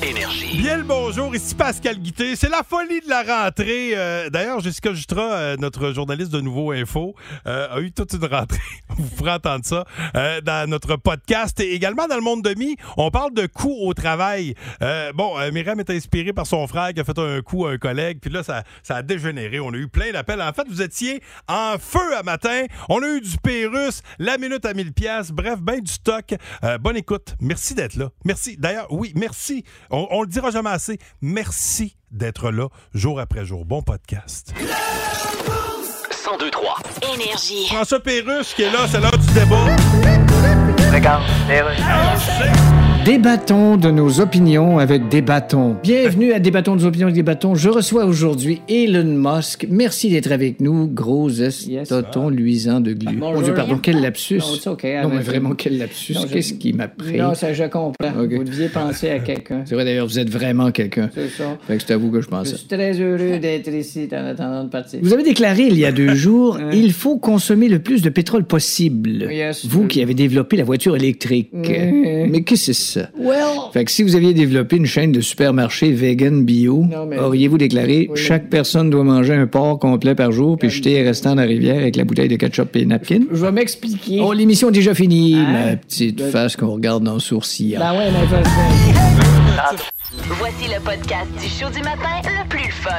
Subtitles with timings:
[0.00, 2.36] Bien le bonjour, ici Pascal Guité.
[2.36, 3.92] C'est la folie de la rentrée.
[3.94, 7.14] Euh, D'ailleurs, Jessica Justra, euh, notre journaliste de Nouveau Info,
[7.46, 8.58] euh, a eu toute une rentrée.
[8.88, 9.84] Vous pourrez entendre ça
[10.42, 11.60] dans notre podcast.
[11.60, 14.54] Et également dans le monde de mi, on parle de coups au travail.
[15.14, 18.18] Bon, Myriam est inspirée par son frère qui a fait un coup à un collègue.
[18.20, 19.60] Puis là, ça, a dégénéré.
[19.60, 20.40] On a eu plein d'appels.
[20.40, 22.64] En fait, vous étiez en feu à matin.
[22.88, 25.30] On a eu du Pérus, la minute à 1000 pièces.
[25.30, 26.34] Bref, ben du stock.
[26.80, 27.34] Bonne écoute.
[27.40, 28.10] Merci d'être là.
[28.24, 28.56] Merci.
[28.56, 29.64] D'ailleurs, oui, merci.
[29.90, 30.98] On, on le dira jamais assez.
[31.20, 33.64] Merci d'être là jour après jour.
[33.64, 34.52] Bon podcast.
[34.58, 36.76] 1023.
[37.14, 37.66] Énergie.
[37.68, 39.66] François Pérus qui est là, c'est l'heure du débat.
[43.06, 45.76] Débattons de nos opinions avec des bâtons.
[45.80, 47.54] Bienvenue à Débattons de nos opinions avec des bâtons.
[47.54, 49.64] Je reçois aujourd'hui Elon Musk.
[49.70, 53.16] Merci d'être avec nous, gros estoton luisant de glu.
[53.18, 54.38] Mon Dieu, pardon, quel lapsus.
[54.38, 56.14] Non, it's okay, Non, mais I'm- vraiment, quel lapsus.
[56.20, 57.16] Je- Qu'est-ce qui m'a pris?
[57.18, 57.94] Non, ça, je comprends.
[58.18, 59.62] Vous deviez penser à quelqu'un.
[59.66, 61.08] C'est vrai, d'ailleurs, vous êtes vraiment quelqu'un.
[61.14, 61.56] C'est ça.
[61.68, 62.56] Fait que c'est à vous que je Je pensais.
[62.56, 64.98] suis très heureux d'être ici en attendant de partir.
[65.00, 68.42] Vous avez déclaré il y a deux jours, il faut consommer le plus de pétrole
[68.44, 69.28] possible.
[69.30, 69.64] Yes.
[69.64, 71.50] Vous qui avez développé la voiture électrique.
[71.54, 72.95] Mais qu'est-ce que c'est ça?
[73.18, 73.36] Well,
[73.72, 76.84] Fait que si vous aviez développé une chaîne de supermarchés vegan bio,
[77.20, 78.18] auriez-vous déclaré Oui.
[78.20, 81.46] chaque personne doit manger un porc complet par jour puis jeter les restants dans la
[81.48, 83.20] rivière avec la bouteille de ketchup et napkin?
[83.30, 84.20] je vais m'expliquer.
[84.22, 85.52] Oh, l'émission est déjà finie, Hein?
[85.70, 87.76] ma petite Ben- face qu'on regarde dans le sourcil.
[87.78, 88.42] Ben ouais, mais fais
[90.38, 92.90] Voici le podcast du show du matin le plus fun.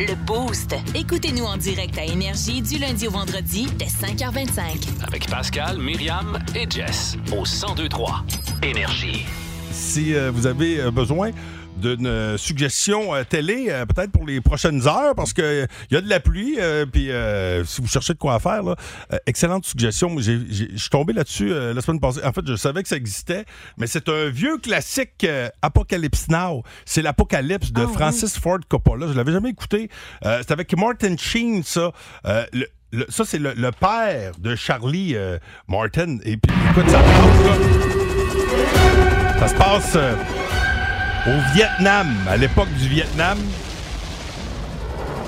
[0.00, 0.74] Le Boost.
[0.94, 5.04] Écoutez-nous en direct à Énergie du lundi au vendredi dès 5h25.
[5.06, 7.18] Avec Pascal, Myriam et Jess.
[7.32, 8.24] Au 1023.
[8.62, 9.26] Énergie.
[9.70, 11.32] Si euh, vous avez euh, besoin
[11.80, 15.96] d'une euh, suggestion euh, télé, euh, peut-être pour les prochaines heures, parce que il y
[15.96, 16.58] a de la pluie,
[16.92, 17.10] puis
[17.66, 18.76] si vous cherchez de quoi faire, là,
[19.26, 20.16] excellente suggestion.
[20.18, 22.20] Je suis tombé là-dessus la semaine passée.
[22.24, 23.44] En fait, je savais que ça existait,
[23.78, 25.26] mais c'est un vieux classique
[25.62, 26.62] Apocalypse Now.
[26.84, 29.06] C'est l'Apocalypse de Francis Ford Coppola.
[29.08, 29.90] Je l'avais jamais écouté.
[30.22, 31.92] C'est avec Martin Sheen, ça.
[32.52, 35.14] Le- le- ça, c'est le, le père de Charlie
[35.68, 36.18] Martin.
[36.24, 37.54] Et puis, écoute, ça passe, là.
[39.38, 39.96] Ça se passe
[41.26, 43.38] au Vietnam, à l'époque du Vietnam.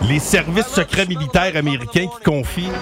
[0.09, 2.73] Les services secrets militaires américains qui confient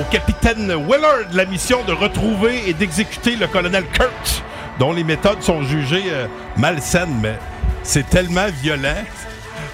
[0.00, 4.42] au capitaine Willard la mission de retrouver et d'exécuter le colonel Kurtz,
[4.80, 6.26] dont les méthodes sont jugées euh,
[6.56, 7.38] malsaines, mais
[7.84, 9.04] c'est tellement violent.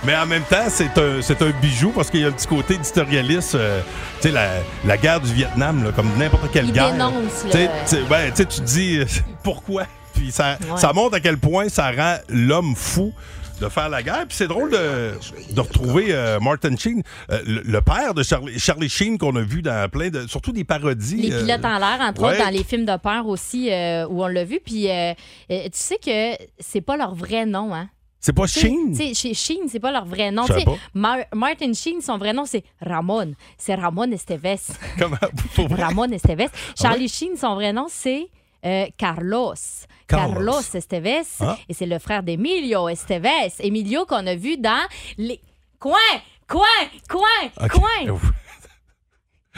[0.04, 2.46] Mais en même temps, c'est un, c'est un bijou parce qu'il y a un petit
[2.46, 3.54] côté éditorialiste.
[3.54, 3.80] euh,
[4.20, 4.48] tu sais, la,
[4.84, 6.92] la guerre du Vietnam, là, comme n'importe quelle Il guerre.
[6.92, 7.70] dénonce, Tu sais, là.
[7.88, 9.04] tu sais, ben, tu dis euh,
[9.42, 9.84] pourquoi?
[10.20, 10.76] Puis ça, Ouais.
[10.76, 13.10] ça montre à quel point ça rend l'homme fou
[13.58, 14.26] de faire la guerre.
[14.28, 15.12] Puis c'est drôle de,
[15.54, 19.40] de retrouver euh, Martin Sheen, euh, le, le père de Charlie, Charlie Sheen qu'on a
[19.40, 20.26] vu dans plein de.
[20.26, 21.22] surtout des parodies.
[21.22, 22.28] Les euh, pilotes en l'air, entre ouais.
[22.34, 23.68] autres, dans les films de peur aussi,
[24.10, 24.60] où on l'a vu.
[24.62, 24.88] Puis,
[25.48, 27.88] tu sais que c'est pas leur vrai nom, hein?
[28.22, 28.94] C'est pas Sheen?
[29.14, 30.44] Sheen, c'est pas leur vrai nom.
[30.92, 33.32] Mar- Martin Sheen, son vrai nom, c'est Ramon.
[33.56, 34.76] C'est Ramon Esteves.
[34.98, 35.16] Comment?
[35.78, 36.50] Ramon Esteves.
[36.78, 37.08] Charlie ouais?
[37.08, 38.26] Sheen, son vrai nom, c'est
[38.98, 39.54] Carlos.
[40.10, 40.34] Carlos.
[40.34, 41.26] Carlos Esteves.
[41.40, 41.56] Ah.
[41.68, 43.26] Et c'est le frère d'Emilio Esteves.
[43.60, 44.86] Emilio qu'on a vu dans
[45.18, 45.40] les.
[45.78, 45.94] Coin!
[46.46, 46.64] Coin!
[47.08, 47.68] Coin!
[47.68, 48.18] Coin!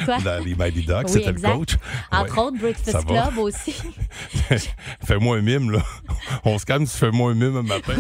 [0.05, 0.19] Quoi?
[0.25, 1.77] Dans les Mighty Ducks, Oui, c'était le coach.
[2.11, 2.39] Entre Ouais.
[2.43, 3.05] autres, Breakfast Ça va.
[3.05, 3.75] Club aussi.
[5.05, 5.83] Fais-moi un mime, là.
[6.45, 7.97] On se calme, tu fais-moi un mime un matin.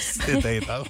[0.00, 0.86] C'était intense.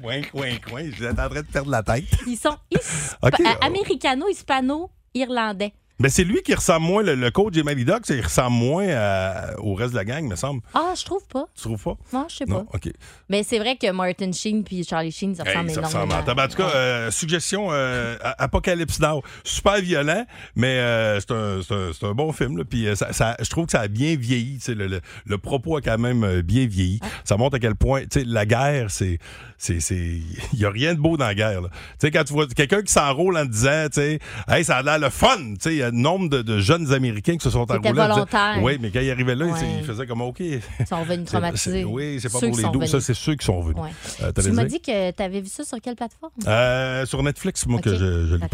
[0.00, 0.90] Coin, coin, coin.
[0.90, 2.04] J'étais en train de perdre la tête.
[2.26, 2.78] Ils sont his-
[3.22, 3.38] Ok.
[3.40, 5.72] euh, américano-hispano-irlandais.
[6.00, 8.88] Mais c'est lui qui ressemble moins, le, le coach des Mighty Ducks, il ressemble moins
[8.88, 10.62] à- au reste de la gang, me semble.
[10.74, 11.44] Ah, je trouve pas.
[11.54, 11.96] Tu trouves pas?
[12.12, 12.76] Non, je sais Non, pas.
[12.78, 12.90] OK.
[13.28, 16.20] Mais c'est vrai que Martin Sheen puis Charlie Sheen, ça Hey, ressemble ça énormément.
[16.22, 19.22] ressemble en tout cas, euh, suggestion euh, Apocalypse Now.
[19.44, 20.24] Super violent,
[20.56, 22.56] mais euh, c'est un, c'est un- c'est un bon film.
[22.56, 22.64] là.
[22.64, 24.54] Puis euh, ça, ça- je trouve que ça a bien vieilli.
[24.56, 26.98] tu sais, Le, le- le propos a quand même euh, bien vieilli.
[27.24, 29.18] Ça montre à quel point tu sais, la guerre, c'est.
[29.58, 29.96] c'est- c'est-
[30.54, 31.60] Il n'y a rien de beau dans la guerre.
[31.60, 31.68] là.
[31.70, 34.82] Tu sais, quand tu vois quelqu'un qui s'enrôle en disant, tu sais, hey, ça a
[34.82, 35.36] l'air le fun.
[35.60, 37.90] Tu sais, Nombre de, de jeunes Américains qui se sont C'était enrôlés.
[38.00, 38.58] en disant- volontaire.
[38.62, 39.58] Oui, mais quand ils arrivaient là, Ouais.
[39.80, 40.40] ils faisaient comme OK.
[40.40, 40.96] Ils sont
[41.26, 41.80] traumatisés.
[41.80, 42.86] c'est- Oui, c'est pas Ceux pour les dos.
[42.86, 43.76] Ça, c'est ceux qui sont venus.
[43.82, 43.90] Ouais.
[44.22, 46.32] Euh, Tu m'as dit que tu avais vu ça sur quelle plateforme?
[46.46, 48.46] Euh, sur Netflix, moi, que je, je l'ai.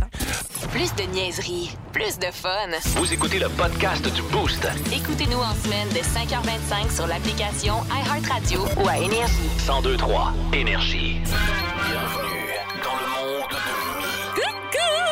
[0.73, 2.49] Plus de niaiserie, plus de fun.
[2.97, 4.67] Vous écoutez le podcast du Boost.
[4.94, 9.33] Écoutez-nous en semaine de 5h25 sur l'application iHeartRadio Ou à Énergie.
[9.67, 10.33] 1023.
[10.53, 11.17] Énergie.
[11.25, 12.36] Bienvenue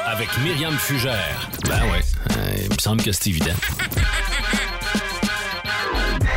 [0.06, 1.50] Avec Myriam Fugère.
[1.66, 2.00] Ben ouais,
[2.36, 3.54] euh, il me semble que c'est évident.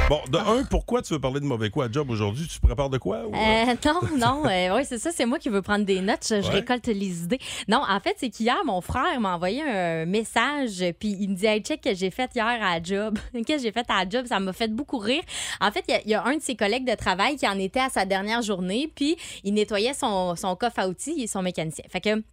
[0.09, 2.47] Bon, de un, pourquoi tu veux parler de mauvais coups à job aujourd'hui?
[2.47, 3.27] Tu te prépares de quoi?
[3.27, 3.37] ou, euh?
[3.37, 6.49] Euh, non, non, euh, oui, c'est ça, c'est moi qui veux prendre des notes, je,
[6.49, 7.39] récolte les idées.
[7.67, 11.45] Non, en fait, c'est qu'hier, mon frère m'a envoyé un message, puis il me dit
[11.45, 13.19] Hey, check que j'ai fait hier à job.
[13.33, 14.25] Qu'est-ce que j'ai fait à job?
[14.27, 15.23] Ça m'a fait beaucoup rire.
[15.59, 17.45] En fait, il y a- il y, a un de ses collègues de travail qui
[17.47, 21.23] en était à sa dernière journée, puis il nettoyait son, son coffre à outils, il
[21.23, 21.83] est son mécanicien.
[21.89, 22.23] Fait que.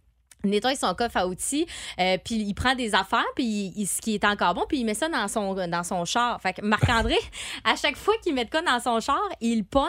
[0.45, 1.65] Nettoie son coffre à outils,
[1.99, 4.79] euh, puis il prend des affaires, puis il- il- ce qui est encore bon, puis
[4.79, 6.39] il met ça dans son, dans son char.
[6.41, 7.17] Fait que Marc-André,
[7.63, 9.85] à chaque fois qu'il met de quoi dans son char, il le pogne,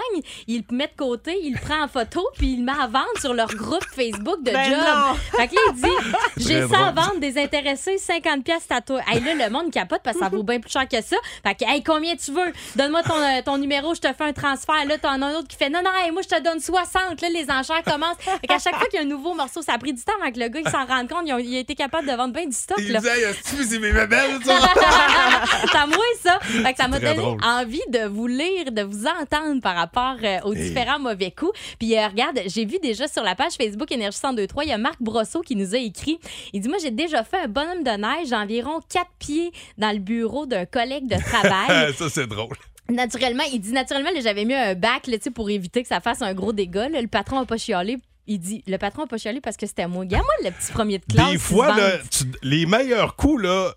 [0.46, 2.86] il le met de côté, il le prend en photo, puis il le met à
[2.86, 4.78] vendre sur leur groupe Facebook de Ben job.
[4.86, 5.14] non.
[5.36, 5.88] Fait que là, il dit
[6.48, 9.00] J'ai ça à vendre, des intéressés, 50$ piastres à toi.
[9.08, 11.16] Hey, là, le monde capote parce que ça vaut bien plus cher que ça.
[11.42, 12.52] Fait que, hey, combien tu veux?
[12.76, 14.84] Donne-moi ton, euh, ton numéro, je te fais un transfert.
[14.86, 17.20] Là, t'en as un autre qui fait Non, non, hey, moi, je te donne 60.
[17.20, 18.16] Là, les enchères commencent.
[18.40, 20.12] Fait qu'à chaque fois qu'il y a un nouveau morceau, ça a pris du temps
[20.20, 21.22] avant que le gars il s'en rende compte.
[21.26, 22.78] Il a, il a été capable de vendre bien du stock.
[22.80, 23.00] Il là.
[23.00, 24.58] disait, c'est mes bébelles, ça?
[25.72, 26.38] ça moi ça.
[26.40, 27.38] Fait que ça m'a donné drôle.
[27.42, 30.68] envie de vous lire, de vous entendre par rapport euh, aux Hey.
[30.68, 31.52] différents mauvais coups.
[31.78, 34.78] Puis euh, regarde, j'ai vu déjà sur la page Facebook Énergie 1023, il y a
[34.78, 36.18] Marc Brosseau qui nous a écrit.
[36.52, 39.98] Il dit moi j'ai déjà fait un bonhomme de neige d'environ 4 pieds dans le
[39.98, 41.92] bureau d'un collègue de travail.
[41.98, 42.56] ça, c'est drôle.
[42.88, 46.34] naturellement, il dit naturellement j'avais mis un bac là, pour éviter que ça fasse un
[46.34, 46.88] gros dégât.
[46.88, 47.00] là.
[47.00, 47.98] Le patron a pas chialé.
[48.26, 50.00] Il dit le patron a pas chialé parce que c'était moi.
[50.00, 51.30] Regarde moi le petit premier de classe.
[51.30, 53.74] Des fois, là, tu- les meilleurs coups, là,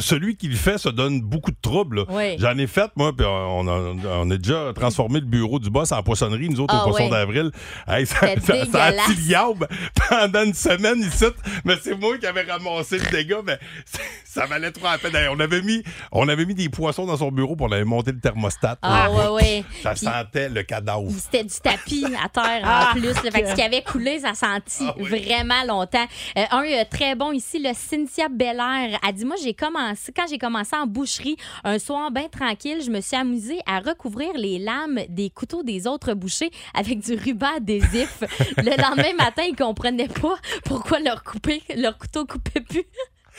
[0.00, 1.98] celui qui le fait se donne beaucoup de troubles.
[2.00, 2.04] là.
[2.08, 2.36] Oui.
[2.38, 5.92] J'en ai fait, moi, puis on a, on a déjà transformé le bureau du boss
[5.92, 7.50] en poissonnerie, nous autres, Ah au poisson d'avril.
[7.86, 9.06] Hey, ça, ça, ça a dégueulasse.
[9.14, 9.68] tiliable
[10.08, 11.24] pendant une semaine ici,
[11.64, 13.58] mais c'est moi qui avais ramassé le dégât, mais
[14.24, 15.14] ça valait trop la peine.
[15.14, 15.82] Hey, on, avait mis,
[16.12, 18.78] on avait mis des poissons dans son bureau, pour on avait monté le thermostat.
[18.82, 19.64] Ah ouais ouais.
[19.82, 21.10] Ça Puis- sentait le cadavre.
[21.10, 22.90] C'était du tapis à terre Ah!
[22.94, 23.12] en plus.
[23.22, 23.30] là.
[23.30, 25.08] Fait que ce qui avait coulé, ça sentit Ah oui.
[25.24, 26.06] vraiment longtemps.
[26.36, 28.98] Euh, un euh, très bon ici, le Cynthia Belair.
[29.06, 32.90] Elle dit Moi, j'ai commencé, quand j'ai commencé en boucherie, un soir bien tranquille, je
[32.90, 37.56] me suis amusée à recouvrir les lames des couteaux des autres bouchers avec du ruban
[37.56, 38.22] adhésif.
[38.58, 42.84] le lendemain matin, ils comprenaient pas pourquoi leur, couper, leur couteau coupait plus.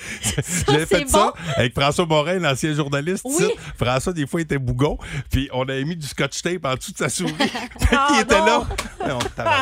[0.68, 3.24] J'avais c'est fait ça avec François Morin, l'ancien journaliste.
[3.25, 3.48] Oui.
[3.80, 4.98] François, des fois, il était bougon.
[5.31, 7.33] Puis on avait mis du scotch tape en dessous de sa souris.
[7.94, 8.65] Ah, il était non.
[9.06, 9.62] là.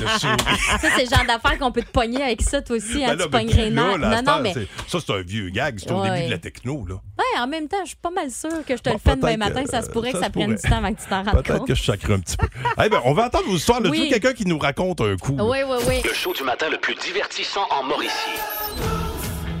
[0.00, 0.36] Le souris.
[0.80, 3.04] Ça, c'est le genre d'affaire qu'on peut te pogner avec ça, toi aussi.
[3.04, 4.52] Hein, Ben là, tu ben, pognerais là, Non, non, mais.
[4.88, 5.78] Ça, c'est un vieux gag.
[5.78, 6.84] C'est au début de la techno.
[6.88, 6.94] Là.
[7.18, 9.16] Ouais, en même temps, je suis pas mal sûre que je te Bon, le fais
[9.16, 9.64] demain peut-être matin.
[9.64, 11.42] que, Ça se pourrait ça que ça prenne du temps avant que tu t'en rendes
[11.42, 11.68] Peut-être compte.
[11.68, 12.46] que je sacre un petit peu.
[12.84, 13.80] Eh ben, on va entendre vos histoires.
[13.84, 14.00] Oui.
[14.04, 15.36] veux quelqu'un qui nous raconte un coup.
[15.38, 16.00] Oui, oui, oui.
[16.04, 18.12] Le show du matin le plus divertissant en Mauricie.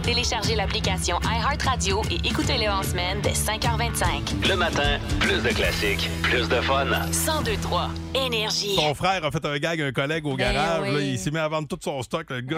[0.08, 4.48] Téléchargez l'application iHeartRadio et écoutez-le en semaine dès 5h25.
[4.48, 6.86] Le matin, plus de classiques, plus de fun.
[6.86, 8.74] 1023 Énergie.
[8.74, 10.80] Ton frère a fait un gag à un collègue au Ben garage.
[10.84, 10.94] oui.
[10.94, 12.30] là, il s'est mis à vendre tout son stock.
[12.30, 12.56] Le gars,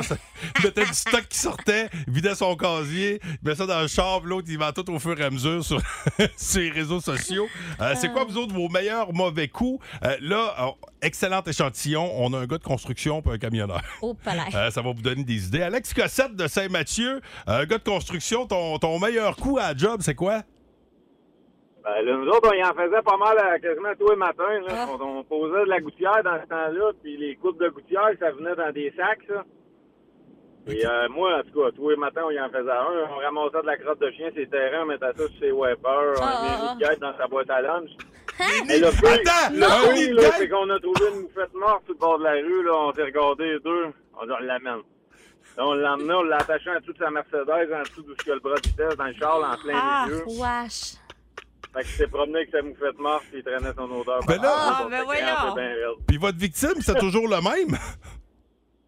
[0.63, 4.21] mettait du stock qui sortait, il vidait son casier, il met ça dans le char,
[4.21, 5.81] l'autre, il vend tout au fur et à mesure sur,
[6.55, 7.49] les réseaux sociaux.
[7.81, 9.85] Euh, c'est quoi, vous autres, vos meilleurs mauvais coups?
[10.05, 10.55] Euh, là,
[11.00, 12.09] euh, excellent échantillon.
[12.17, 13.81] On a un gars de construction puis un camionneur.
[14.03, 14.41] Oh, palais.
[14.55, 15.63] Euh, ça va vous donner des idées.
[15.63, 20.01] Alex Cossette de Saint-Mathieu, un gars de construction, ton, ton meilleur coup à la job,
[20.03, 20.43] c'est quoi?
[21.83, 24.61] Ben, là, nous autres, on y en faisait pas mal euh, quasiment tous les matins.
[24.69, 24.87] Là.
[24.91, 28.31] On, on posait de la gouttière dans ce temps-là, puis les coupes de gouttière, ça
[28.33, 29.45] venait dans des sacs, ça.
[30.67, 33.09] Et euh, moi, en tout cas, tous les matins, on y en faisait un.
[33.11, 35.53] On ramassait de la crotte de chien sur les terrains, on mettait ça sur ses
[35.53, 36.43] wipers, on Ah.
[36.43, 37.89] met une guêpe dans sa boîte à lunch.
[38.67, 39.53] Mais le pire, Attends!
[39.53, 42.33] le de là, c'est qu'on a trouvé une moufette morte sur le bord de la
[42.33, 42.63] rue.
[42.65, 42.73] Là.
[42.75, 43.87] On s'est regardé les deux.
[44.21, 44.81] On dit, on l'amène.
[45.57, 48.15] Là, on l'a amené, on l'a attaché en dessous de sa Mercedes, en dessous d'où
[48.25, 50.07] il y a le bras de vitesse, dans le char, en plein Ah.
[50.07, 50.23] milieu.
[50.27, 50.95] Wesh.
[51.73, 54.21] Fait qu'il s'est promené avec sa moufette morte puis il traînait son odeur.
[54.27, 55.97] Ben là- Ah, ben voyons.
[56.07, 57.79] Puis votre victime, c'est toujours le même?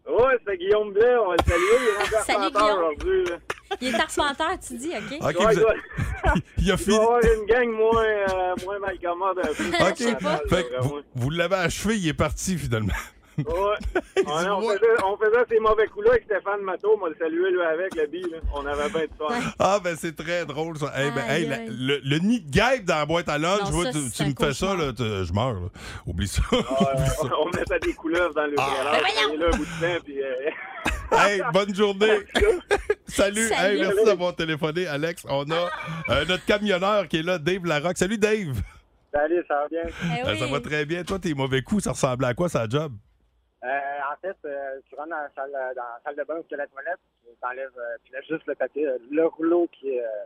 [0.07, 2.79] Ouais, c'était Guillaume Blais, on va le saluer, il est rendu Salut, arpenteur Guillaume.
[2.79, 3.23] aujourd'hui.
[3.81, 5.17] Il est arpenteur, tu dis, OK?
[5.21, 6.95] OK, Ouais, vous- il a fini.
[6.97, 9.63] avoir une gang moins, euh, moins mal commode un peu.
[9.89, 10.49] OK.
[10.49, 12.93] Fait que vous, vous l'avez achevé, il est parti finalement.
[13.37, 13.43] Ouais.
[14.27, 17.95] On, faisait, on faisait ces mauvais coups-là avec Stéphane Matteau, on le saluer lui avec,
[17.95, 18.21] le bille.
[18.31, 18.37] là.
[18.53, 19.51] On avait bien de fun.
[19.59, 20.91] Ah, ben c'est très drôle ça.
[20.95, 23.71] Ben, hey, la- le, le nid de guêpe dans la boîte à lunch, Non, je
[23.71, 25.53] vois, ça, tu, me fais ça, là, tu- je meurs.
[25.53, 25.67] là.
[26.05, 26.41] Oublie ça.
[26.51, 28.67] Ouais, on mettait des couleuvres dans le Ah.
[28.99, 30.21] trailer, on là un bout de temps, puis...
[30.21, 30.49] euh,
[31.17, 32.19] hey, bonne journée.
[33.07, 33.47] Salut.
[33.47, 33.51] Salut.
[33.51, 35.25] Hey, merci d'avoir téléphoné, Alex.
[35.29, 35.69] On a
[36.09, 37.97] euh, notre camionneur qui est là, Dave Larocque.
[37.97, 38.61] Salut, Dave.
[39.11, 39.81] Salut, ça va bien?
[40.25, 40.39] Eh oui.
[40.39, 41.03] ça va très bien.
[41.03, 42.93] Toi, tes mauvais coups, ça ressemblait à quoi, ça job?
[43.63, 43.69] Euh,
[44.11, 46.57] en fait, euh, tu rentres dans la salle, dans la salle de bain y a
[46.57, 50.25] la toilette, tu euh, laisses juste le papier, euh, le rouleau qui est, euh,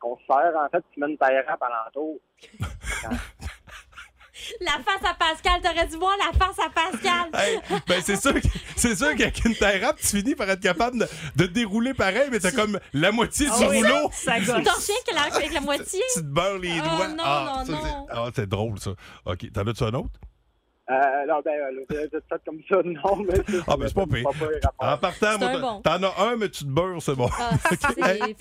[0.00, 2.18] qu'on se sert, en fait, tu mets une taille rap alentour.
[4.60, 7.30] La face à Pascal, t'aurais dû voir la face à Pascal.
[7.34, 8.40] Hey, ben c'est sûr, que-
[8.76, 12.28] c'est sûr qu'avec une taille rap, tu finis par être capable de, de dérouler pareil,
[12.30, 13.82] mais t'as comme la moitié du Ah oui.
[13.82, 14.10] rouleau.
[14.12, 14.64] Ça gosse.
[14.64, 16.00] Ton chien qui a avec la moitié?
[16.14, 17.08] Tu te beurres les Oh, doigts.
[17.08, 18.06] non, ah, non, ça, non.
[18.08, 18.90] c'est- ah, c'est drôle, ça.
[19.26, 19.52] OK.
[19.52, 20.10] T'en as-tu un autre?
[20.90, 20.94] Euh,
[21.28, 21.52] non, ben,
[21.92, 24.26] euh, fait comme ça, non, mais c'est Ah, ben c'est pas pire.
[24.78, 25.80] En partant, moi, bon.
[25.80, 27.30] t'en as un, mais tu te beurres, c'est bon.
[27.38, 27.52] Ah,
[28.04, 28.34] Hey,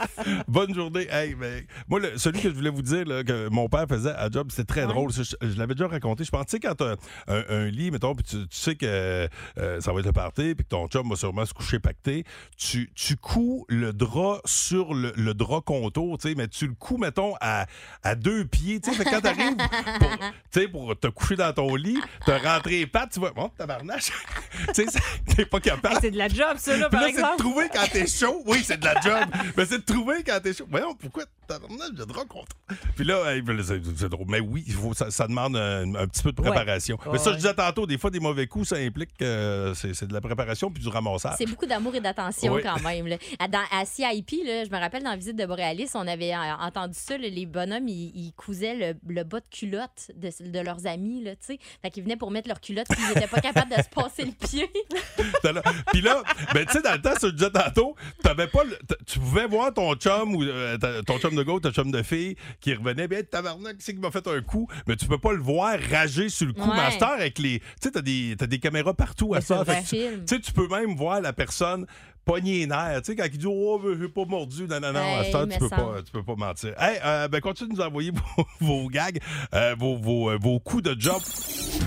[0.47, 1.07] bonne journée.
[1.11, 4.09] Hey, ben, moi, le- celui que je voulais vous dire là, que mon père faisait
[4.11, 5.11] à job, c'était très drôle.
[5.11, 6.23] Je, je l'avais déjà raconté.
[6.23, 6.95] Je pense, tu sais, quand t'as
[7.27, 10.55] un, un lit, mettons, puis tu, tu sais que euh, ça va être le party,
[10.55, 12.23] puis que ton chum va sûrement se coucher pacté,
[12.57, 16.73] tu, tu couds le drap sur le, le drap contour, tu sais, mais tu le
[16.73, 17.67] couds, mettons, à,
[18.01, 18.79] à deux pieds.
[18.81, 19.55] Tu sais, fait que quand t'arrives
[19.99, 20.09] pour,
[20.51, 21.99] tu sais, pour te coucher dans ton lit,
[22.37, 24.11] rentré les pattes, tu vois, bon, tabarnache.
[24.67, 25.97] tu sais, c'est- t'es pas capable.
[26.01, 27.37] C'est de la job, ça, là, Puis par là, c'est de exemple.
[27.37, 28.43] trouver quand t'es chaud.
[28.45, 29.29] Oui, c'est de la job.
[29.57, 30.67] mais c'est de trouver quand t'es chaud.
[30.69, 32.55] Voyons, pourquoi t'as de drap contre.
[32.95, 34.27] Puis là, ben, c'est c'est drôle.
[34.29, 36.97] Mais oui, il faut, ça, ça demande un, un petit peu de préparation.
[37.05, 39.93] Ouais, mais ça, je disais tantôt, des fois, des mauvais coups, ça implique que c'est
[39.93, 41.35] c'est de la préparation puis du ramassage.
[41.37, 42.61] C'est beaucoup d'amour et d'attention Oui.
[42.63, 43.07] quand même.
[43.07, 43.17] là.
[43.49, 46.55] Dans, à CIP, là, je me rappelle dans la visite de Borealis, on avait euh,
[46.61, 47.17] entendu ça.
[47.17, 51.23] là, les bonhommes, ils, ils cousaient le, le bas de culotte de, de leurs amis.
[51.23, 51.59] Là, tu sais.
[51.81, 54.25] fait qu'ils venaient pour mettre leur culotte puis ils n'étaient pas capables de se passer
[54.25, 54.69] le pied.
[55.91, 56.21] Puis là,
[56.53, 59.17] ben, tu sais, dans le temps, ça, je disais tantôt, t'avais pas le- t- tu
[59.17, 62.03] pouvais voir ton chum ou euh, ta- ton chum de gars ou ton chum de
[62.03, 65.33] fille qui revenait, bien, tabarnak, c'est qui m'a fait un coup, mais tu peux pas
[65.33, 66.61] le voir rager sur le coup.
[66.69, 66.75] Ouais.
[66.75, 67.59] Master avec les.
[67.59, 69.63] Tu sais, t'as des, t'as des caméras partout à Mais ça.
[69.65, 69.81] c'est Fait vrai.
[69.81, 70.25] que tu Film.
[70.25, 71.87] tu sais, tu peux même voir la personne
[72.25, 73.01] pogner les nerfs.
[73.03, 75.35] Tu sais, quand il dit, oh, j'ai pas mordu, non, non, non, à Hey, cette
[75.35, 75.93] heure, tu peux, semble.
[75.93, 76.73] pas, tu peux pas mentir.
[76.79, 79.19] Hey, euh, ben, continue de nous envoyer vos, vos gags,
[79.53, 81.21] euh, vos, vos, euh, vos coups de job.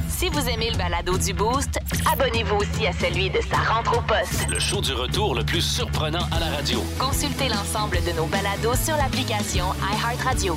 [0.08, 1.78] Si vous aimez le balado du Boost,
[2.10, 4.46] abonnez-vous aussi à celui de sa rentre au poste.
[4.48, 6.78] Le show du retour le plus surprenant à la radio.
[6.98, 10.56] Consultez l'ensemble de nos balados sur l'application iHeartRadio.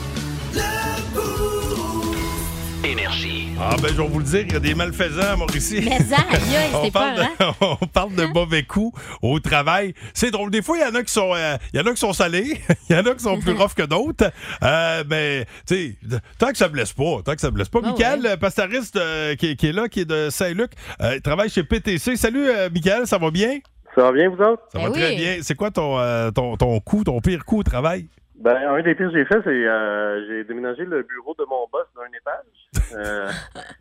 [2.84, 3.50] Énergie.
[3.60, 5.82] Ah ben je vais vous le dire, il y a des malfaisants à Mauricie.
[5.84, 7.54] Mais ça, aïe, aïe, on, parle peur, hein?
[7.60, 9.94] de, on parle de mauvais coups au travail.
[10.14, 10.52] C'est drôle.
[10.52, 12.14] Des fois, il y en a qui sont, euh, il y en a qui sont
[12.14, 14.32] salés, il y en a qui sont plus rough que d'autres.
[14.64, 17.80] Euh, mais tu sais, tant que ça blesse pas, tant que ça blesse pas.
[17.84, 21.50] Ah Michael, pastoriste euh, qui, qui est là, qui est de Saint-Luc, euh, il travaille
[21.50, 22.16] chez PTC.
[22.16, 23.60] Salut, euh, Michael, ça va bien?
[23.96, 24.62] Ça va bien, vous autres?
[24.72, 25.16] Ça Ben va très oui.
[25.16, 25.38] bien.
[25.42, 28.08] C'est quoi ton, euh, ton, ton coup, ton pire coup au travail?
[28.40, 31.66] Ben, un des pires que j'ai fait, c'est euh, j'ai déménagé le bureau de mon
[31.72, 32.46] boss d'un étage.
[32.96, 33.29] Euh,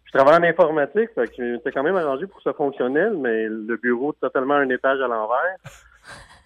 [0.04, 3.46] je travaille en informatique, fait que j'étais quand même arrangé pour que ça fonctionnel, mais
[3.46, 5.56] le bureau totalement un étage à l'envers.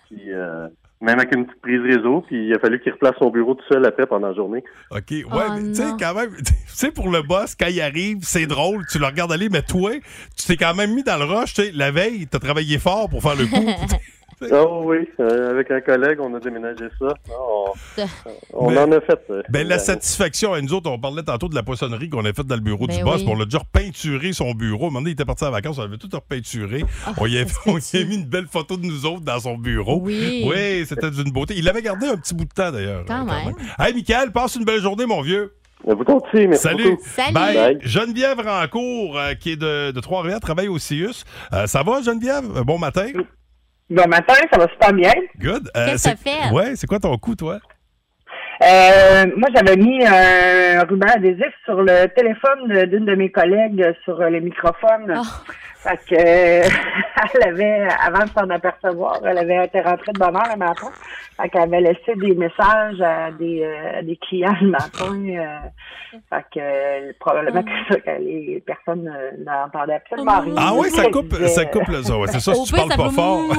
[0.09, 0.69] Puis euh,
[1.01, 3.65] même avec une petite prise réseau, puis il a fallu qu'il replace son bureau tout
[3.71, 4.63] seul après pendant la journée.
[4.91, 5.01] OK.
[5.11, 8.19] Ouais, Oh, mais tu sais, quand même, tu sais, pour le boss, quand il arrive,
[8.23, 9.93] c'est drôle, tu le regardes aller, mais toi,
[10.37, 13.09] tu t'es quand même mis dans le rush, tu sais, la veille, t'as travaillé fort
[13.09, 13.67] pour faire le coup.
[14.53, 17.13] Oh oui, euh, avec un collègue, on a déménagé ça.
[17.29, 17.73] On,
[18.55, 19.21] on Mais- en a fait.
[19.31, 22.33] euh, ben, la satisfaction, à nous autres, on parlait tantôt de la poissonnerie qu'on a
[22.33, 23.25] faite dans le bureau Ben du boss, oui.
[23.25, 24.85] puis on l'a déjà repeinturé son bureau.
[24.85, 26.85] À un moment donné, il était parti en vacances, on avait tout repeinturé.
[27.19, 29.59] on y a, on y a mis une belle photo de nous autres dans son
[29.59, 30.01] bureau.
[30.03, 30.45] Oui.
[30.49, 31.55] Oui, c'était d'une beauté.
[31.57, 33.05] Il l'avait gardé un petit bout de temps, d'ailleurs.
[33.07, 33.55] Quand euh, même.
[33.79, 35.53] Hey, Michael, passe une belle journée, mon vieux.
[35.87, 36.91] Vous aussi, merci Salut.
[36.91, 37.03] beaucoup.
[37.17, 37.33] Salut.
[37.33, 37.55] Bye.
[37.57, 37.79] Bye.
[37.81, 41.25] Geneviève Rancourt, euh, qui est de, de Trois-Rivières, travaille au CIUS.
[41.55, 42.45] Euh, ça va, Geneviève?
[42.67, 43.07] Bon matin.
[43.91, 45.13] Bon matin, ça va super bien.
[45.39, 45.69] Good.
[45.77, 46.53] Euh, Qu'est-ce que fait?
[46.55, 47.59] Ouais, c'est quoi ton coup, toi?
[48.63, 54.19] Euh, moi, j'avais mis un ruban adhésif sur le téléphone d'une de mes collègues sur
[54.19, 55.15] le microphone.
[55.17, 55.80] Oh.
[55.83, 56.15] Fait que
[57.35, 60.91] elle avait, avant de s'en apercevoir, elle avait été rentrée de bonne heure le matin.
[61.41, 65.15] Fait qu'elle avait laissé des messages à des, euh, à des clients le matin.
[65.15, 65.59] euh,
[66.29, 70.55] fait que probablement que, ça, que les personnes euh, n'entendaient absolument rien.
[70.59, 72.19] Ah oui, ça coupe, disait- ça coupe le ça.
[72.19, 73.41] ouais, C'est ça, si tu parles ça pas fort.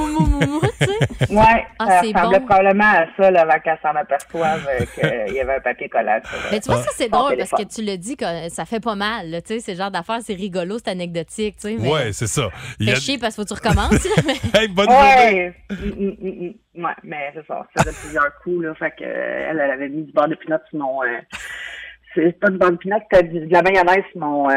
[1.30, 5.40] Ouais, Ah, ça c'est ressemblait probablement à ça là, avant qu'elle s'en aperçoive qu'il y
[5.40, 6.18] avait un papier collant.
[6.50, 8.80] Mais tu vois, ça, c'est son drôle parce que tu le dis que ça fait
[8.80, 9.26] pas mal.
[9.46, 11.56] Tu sais, c'est genre d'affaire, c'est rigolo, c'est anecdotique.
[11.60, 12.48] Tu sais, Ouais, c'est ça.
[12.78, 14.04] Il a- chier parce qu'il faut que tu recommences.
[14.04, 15.06] là, mais- Hey, bonne journée.
[15.06, 16.84] Ouais, Mm, mm, mm, mm.
[16.84, 17.66] ouais, mais c'est ça.
[17.74, 18.74] Ça faisait plusieurs coups, là.
[18.74, 21.02] Fait que, euh, elle, elle avait mis du beurre de pinot sur mon.
[21.02, 21.06] euh,
[22.14, 24.54] c'est pas du pinot, c'était de la mayonnaise sur, mon, euh,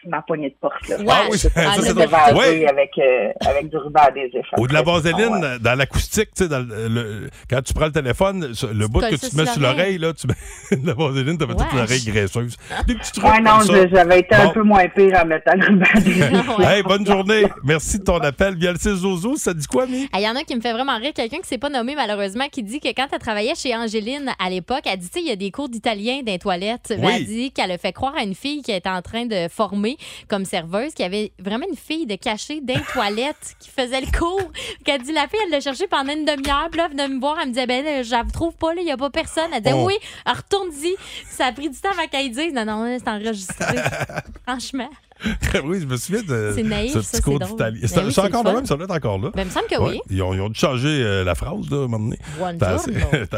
[0.00, 0.96] sur ma poignée de porte, là.
[1.08, 2.36] Ah oui, ça, c'est drôle.
[2.36, 2.66] Ouais.
[2.66, 4.46] avec, euh, avec du ruban adhésif.
[4.58, 5.58] Ou de la Après, vaseline sinon, ouais.
[5.60, 9.14] dans l'acoustique, tu sais, dans le, le- quand tu prends le téléphone, le bout que
[9.16, 10.34] tu mets sur l'oreille, là, tu mets
[10.76, 12.56] de la vaseline, t'as fait toute l'oreille graisseuse.
[12.86, 13.82] Des petits trucs Ouais, non, comme ça.
[13.84, 16.54] je- j'avais été un peu moins pire en mettant le ruban.
[16.58, 16.64] Ouais.
[16.76, 17.44] Hey, bonne journée.
[17.64, 18.54] Merci de ton appel.
[18.56, 20.08] Via le 6 Zozo, ça dit quoi, Mi?
[20.14, 21.12] Il y en a qui me fait vraiment rire.
[21.14, 24.50] Quelqu'un qui s'est pas nommé, malheureusement, qui dit que quand elle travaillait chez Angéline à
[24.50, 26.83] l'époque, elle dit, tu sais, il y a des cours d'italien dans les toilettes.
[26.90, 27.12] Oui.
[27.12, 29.96] Elle dit qu'elle a fait croire à une fille qui était en train de former
[30.28, 34.00] comme serveuse qu'il y avait vraiment une fille de cachée dans les toilettes qui faisait
[34.00, 34.50] le cours.
[34.84, 36.68] Qu'elle dit la fille, elle l'a cherché pendant une demi-heure.
[36.70, 37.36] Puis là, elle venait me voir.
[37.40, 39.50] Elle me disait, ben, là, je la trouve pas, là, il n'y a pas personne.
[39.54, 39.86] Elle disait, Oh.
[39.86, 39.94] oui,
[40.26, 40.94] elle retourne-y.
[41.30, 43.76] Ça a pris du temps avant qu'elle dise, non, non, c'est enregistré.
[44.46, 44.90] Franchement.
[45.64, 47.52] oui, je me souviens de C'est naïf, ce ça, petit cours drôle.
[47.52, 47.78] d'italien.
[47.80, 49.30] Ben C'est oui, encore le même, ça doit être encore là?
[49.34, 49.90] Ben, il me semble que Ouais.
[49.92, 50.00] oui.
[50.10, 52.18] Ils, ont, ils ont dû changer euh, la phrase, là, à un moment donné.
[52.58, 52.74] T'as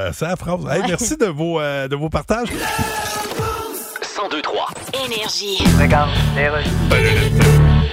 [0.09, 0.61] assez, la phrase.
[0.71, 2.49] Hey, merci de vos, euh, de vos partages.
[4.29, 4.69] 1023.
[5.07, 5.59] Énergie.
[5.81, 6.11] Regarde,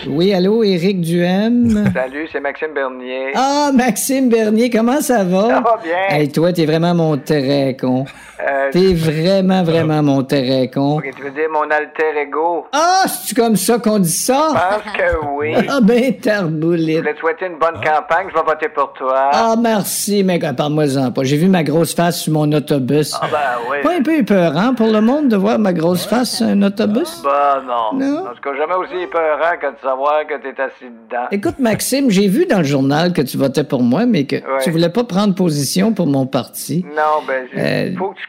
[0.07, 1.91] Oui, allô, Éric Duhem?
[1.93, 3.31] Salut, c'est Maxime Bernier.
[3.35, 5.47] Ah, Maxime Bernier, comment ça va?
[5.47, 5.93] Ça va bien.
[6.17, 8.05] Hey, toi, t'es vraiment mon très con.
[8.45, 10.99] Euh, T'es vraiment, vraiment mon très con.
[11.15, 12.65] tu veux dire mon alter ego?
[12.73, 14.49] Ah, c'est comme ça qu'on dit ça?
[14.49, 15.53] Je pense que oui.
[15.69, 16.97] Ah ben, Je tarboulite.
[16.99, 19.29] voulais te souhaiter une bonne campagne, je vais voter pour toi.
[19.31, 21.23] Ah, merci, mais parle-moi-en pas.
[21.23, 23.13] J'ai vu ma grosse face sur mon autobus.
[23.21, 23.37] Ah ben
[23.71, 23.77] oui.
[23.81, 27.21] Pas un peu épeurant pour le monde de voir ma grosse face sur un autobus?
[27.23, 27.97] Bah non.
[27.97, 28.19] Non?
[28.27, 31.27] En tout cas, jamais aussi épeurant que de savoir que t'es assis dedans.
[31.31, 34.59] Écoute, Maxime, j'ai vu dans le journal que tu votais pour moi, mais que Ouais.
[34.63, 36.85] tu voulais pas prendre position pour mon parti.
[36.95, 38.27] Non, ben, il Euh, faut que tu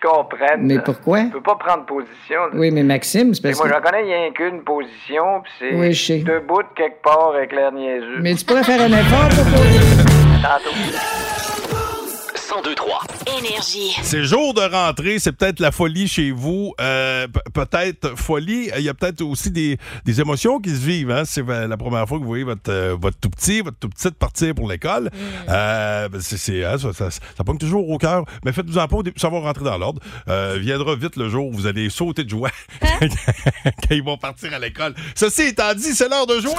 [0.58, 1.22] mais pourquoi?
[1.24, 2.40] Tu peux pas prendre position.
[2.46, 2.50] là.
[2.54, 3.74] Oui, mais Maxime, c'est parce moi, que...
[3.74, 6.18] j'en connais rien qu'une position, puis c'est Oui, je sais.
[6.18, 6.42] de
[6.76, 8.20] quelque part avec l'air niaiseux.
[8.20, 9.60] Mais tu pourrais faire un effort pour...
[10.42, 11.23] Tantôt.
[12.64, 13.02] 1023.
[13.38, 13.96] Énergie.
[14.02, 18.70] C'est jour de rentrée, c'est peut-être la folie chez vous, euh, peut-être folie.
[18.76, 21.10] Il y a peut-être aussi des, des émotions qui se vivent.
[21.10, 21.24] Hein?
[21.26, 24.14] C'est la première fois que vous voyez votre, euh, votre tout petit, votre tout petite
[24.14, 25.10] partir pour l'école.
[25.48, 28.24] Euh, ben, c'est, c'est, hein, ça, ça, ça pogne toujours au cœur.
[28.44, 30.00] Mais faites-vous en pas, ça va rentrer dans l'ordre.
[30.28, 34.52] Euh, viendra vite le jour où vous allez sauter de joie quand ils vont partir
[34.54, 34.94] à l'école.
[35.14, 36.52] Ceci étant dit, c'est l'heure de jouer.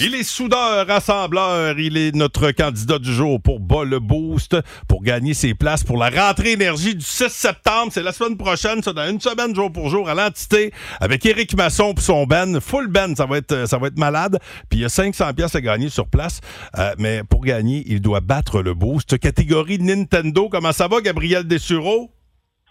[0.00, 1.78] Il est soudeur, rassembleur.
[1.78, 4.56] Il est notre candidat du jour pour Bas le Boost,
[4.88, 7.90] pour gagner ses places pour la rentrée énergie du 6 septembre.
[7.92, 11.56] C'est la semaine prochaine, ça, dans une semaine, jour pour jour, à l'entité, avec Éric
[11.56, 12.60] Masson pour son ben.
[12.60, 14.38] Full ben, ça va être, ça va être malade.
[14.68, 16.40] Puis il y a 500 pièces à gagner sur place.
[16.78, 19.18] Euh, mais pour gagner, il doit battre le Boost.
[19.18, 20.48] Catégorie Nintendo.
[20.48, 22.15] Comment ça va, Gabriel Dessureau?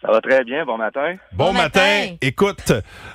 [0.06, 1.16] Ça va très bien, bon matin.
[1.32, 2.16] Bon, matin.
[2.22, 2.72] Écoute,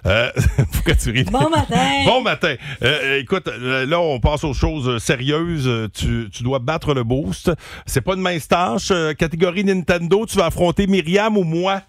[0.06, 0.30] euh,
[0.72, 1.22] pourquoi tu ris?
[1.22, 2.02] Bon matin.
[2.04, 2.56] bon matin.
[2.82, 5.68] Euh, écoute, euh, là, on passe aux choses sérieuses.
[5.68, 7.52] Euh, Tu, tu dois battre le boost.
[7.86, 8.92] C'est pas une mince tâche.
[9.16, 11.82] Catégorie Nintendo, tu vas affronter Myriam ou moi?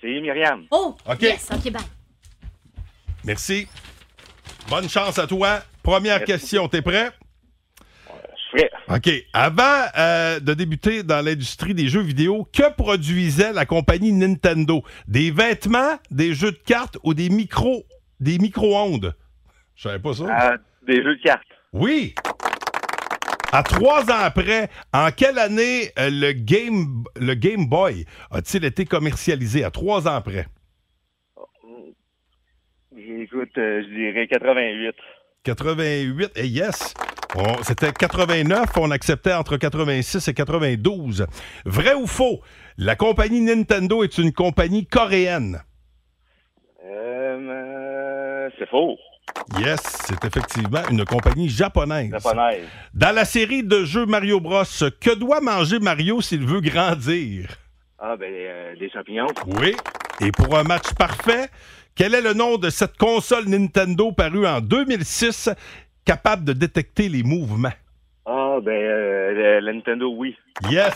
[0.00, 0.64] C'est Myriam.
[0.72, 1.22] Oh, OK.
[1.22, 1.82] yes, OK, bye.
[3.24, 3.68] Merci.
[4.68, 5.60] Bonne chance à toi.
[5.82, 7.10] Première question, t'es prêt?
[8.88, 9.10] OK.
[9.32, 14.82] Avant euh, de débuter dans l'industrie des jeux vidéo, que produisait la compagnie Nintendo?
[15.06, 17.84] Des vêtements, des jeux de cartes ou des micros,
[18.20, 19.14] des micro-ondes?
[19.74, 20.24] Je savais pas ça.
[20.24, 20.56] Euh,
[20.86, 21.42] des jeux de cartes.
[21.72, 22.14] Oui.
[23.52, 28.84] À trois ans après, en quelle année euh, le, Game, le Game Boy a-t-il été
[28.84, 29.64] commercialisé?
[29.64, 30.46] À trois ans après.
[32.96, 34.94] Écoute, euh, je dirais 88.
[35.44, 36.94] 88, et yes!
[37.36, 41.26] On- C'était 89, on acceptait entre 86 et 92.
[41.64, 42.40] Vrai ou faux?
[42.76, 45.60] La compagnie Nintendo est une compagnie coréenne?
[46.84, 48.96] Euh, euh, c'est faux.
[49.58, 52.10] Yes, c'est effectivement une compagnie japonaise.
[52.10, 52.64] Japonaise.
[52.94, 54.62] Dans la série de jeux Mario Bros,
[55.00, 57.48] que doit manger Mario s'il veut grandir?
[57.98, 59.26] Ah, ben, euh, des champignons.
[59.46, 59.74] Oui.
[60.20, 61.48] Et pour un match parfait,
[61.98, 65.50] quel est le nom de cette console Nintendo parue en 2006
[66.04, 67.72] capable de détecter les mouvements?
[68.24, 70.34] Ah, ben, euh, le- la Nintendo, oui.
[70.70, 70.94] Yes!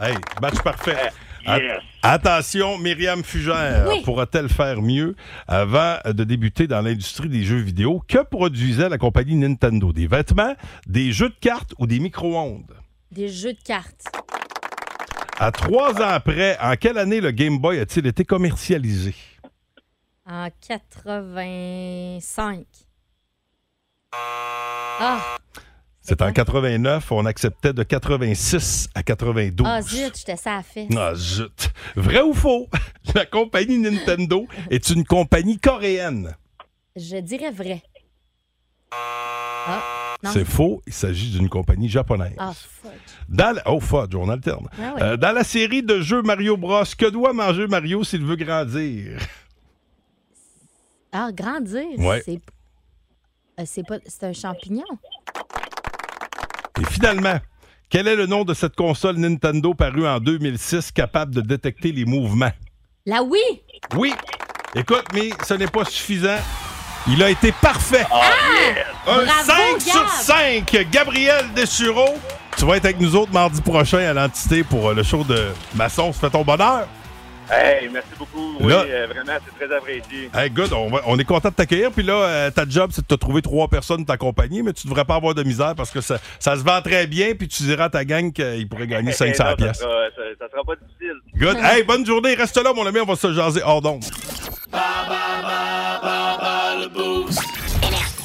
[0.00, 0.96] Hey, match parfait.
[1.46, 1.80] A- yes.
[2.02, 4.02] Attention, Myriam Fugère Oui.
[4.04, 5.14] pourra-t-elle faire mieux
[5.46, 8.02] avant de débuter dans l'industrie des jeux vidéo?
[8.08, 9.92] Que produisait la compagnie Nintendo?
[9.92, 10.54] Des vêtements,
[10.86, 12.72] des jeux de cartes ou des micro-ondes?
[13.12, 14.04] Des jeux de cartes.
[15.38, 19.14] À trois ans après, en quelle année le Game Boy a-t-il été commercialisé?
[20.24, 22.64] En 85.
[24.12, 25.20] Ah,
[26.00, 29.66] C'est en 89, on acceptait de 86 à 92.
[29.68, 30.86] ah zut, j'étais ça à fait.
[30.96, 31.70] Ah, zut.
[31.96, 32.68] Vrai ou faux?
[33.14, 36.36] La compagnie Nintendo est une compagnie coréenne.
[36.94, 37.82] Je dirais vrai.
[38.92, 39.82] Ah.
[40.24, 42.36] C'est faux, il s'agit d'une compagnie japonaise.
[42.38, 42.92] Ah, fuck.
[43.28, 43.62] Dans la...
[43.66, 44.68] Oh, fudge, on alterne.
[44.78, 44.94] Ah.
[45.00, 49.18] Euh, dans la série de jeux Mario Bros, que doit manger Mario s'il veut grandir?
[51.12, 51.98] Ah, grandir.
[51.98, 52.22] Ouais.
[52.24, 52.40] C'est
[53.60, 54.84] euh, c'est pas c'est un champignon.
[56.80, 57.38] Et finalement,
[57.90, 62.06] quel est le nom de cette console Nintendo parue en 2006 capable de détecter les
[62.06, 62.52] mouvements?
[63.04, 63.40] La oui.
[63.94, 64.14] Oui.
[64.74, 66.38] Écoute, mais ce n'est pas suffisant.
[67.06, 68.06] Il a été parfait.
[69.06, 70.08] Un Bravo, 5 sur Gab.
[70.08, 70.86] 5.
[70.90, 72.06] Gabriel Deschuro.
[72.56, 75.48] Tu vas être avec nous autres mardi prochain à l'entité pour euh, le show de
[75.74, 76.12] Masson.
[76.12, 76.86] Ça fait ton bonheur.
[77.50, 78.56] Hey, merci beaucoup.
[78.60, 80.30] Oui, Là- euh, vraiment, c'est très apprécié.
[80.34, 81.90] Hey, good, on, va- on est content de t'accueillir.
[81.90, 84.86] Puis là, euh, ta job, c'est de te trouver trois personnes pour t'accompagner, mais tu
[84.86, 87.34] devrais pas avoir de misère parce que ça, ça se vend très bien.
[87.34, 89.78] Puis tu diras à ta gang qu'ils pourraient gagner 500 Non, ça pièces.
[89.78, 91.16] sera- Ça, ça sera pas difficile.
[91.36, 91.56] Good.
[91.62, 92.34] Hey, bonne journée.
[92.34, 93.00] Reste là, mon ami.
[93.00, 94.04] On va se jaser hors d'onde.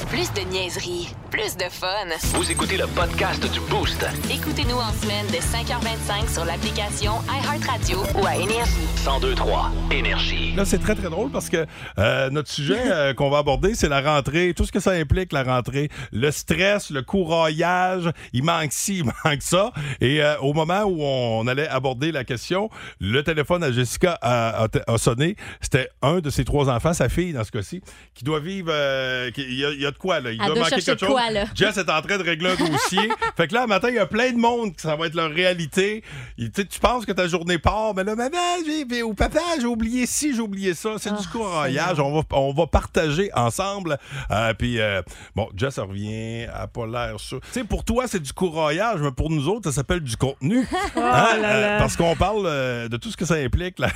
[0.10, 1.88] Plus de niaiserie, plus de fun.
[2.34, 4.06] Vous écoutez le podcast du Boost.
[4.32, 8.72] Écoutez-nous en semaine de 5h25 sur l'application iHeartRadio ou à Énergie.
[9.06, 10.54] 1023 Énergie.
[10.56, 11.65] Là, c'est très, très drôle parce que
[12.00, 15.34] euh, notre sujet euh, qu'on va aborder, c'est la rentrée, tout ce que ça implique,
[15.34, 15.89] la rentrée.
[16.13, 19.72] Le stress, le couraillage, il manque ci, il manque ça.
[20.00, 22.70] Et euh, au moment où on allait aborder la question,
[23.02, 25.36] le téléphone à Jessica a, a- a sonné.
[25.60, 27.82] C'était un de ses trois enfants, sa fille dans ce cas-ci,
[28.13, 28.70] qui doit vivre...
[28.72, 30.32] euh, qui- il, y a, il y a de quoi, là?
[30.32, 31.10] Il doit manquer quelque chose.
[31.10, 31.46] quoi, là?
[31.56, 33.10] Jess est en train de régler un dossier.
[33.38, 35.16] fait que là, un matin, il y a plein de monde que ça va être
[35.16, 36.04] leur réalité.
[36.38, 39.40] Il- tu sais, tu penses que ta journée part, mais là, maman, j'ai, ou papa,
[39.60, 40.92] j'ai oublié ci, j'ai oublié ça.
[40.98, 42.00] C'est Ah, du couraillage.
[42.00, 43.98] On va, on va partager ensemble.
[44.32, 45.02] Euh, puis, euh,
[45.36, 47.42] bon, Jess revient, elle n'a pas l'air sûr.
[47.42, 50.66] Tu sais, pour toi, c'est du couraillage, mais pour nous autres, ça s'appelle du contenu.
[50.96, 51.38] Oh Hein?
[51.38, 51.76] là là.
[51.76, 52.44] Euh, parce qu'on parle
[52.90, 53.90] de tout ce que ça implique, la,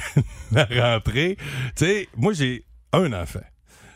[0.52, 1.38] la rentrée.
[1.76, 3.40] Tu sais, moi, j'ai un enfant.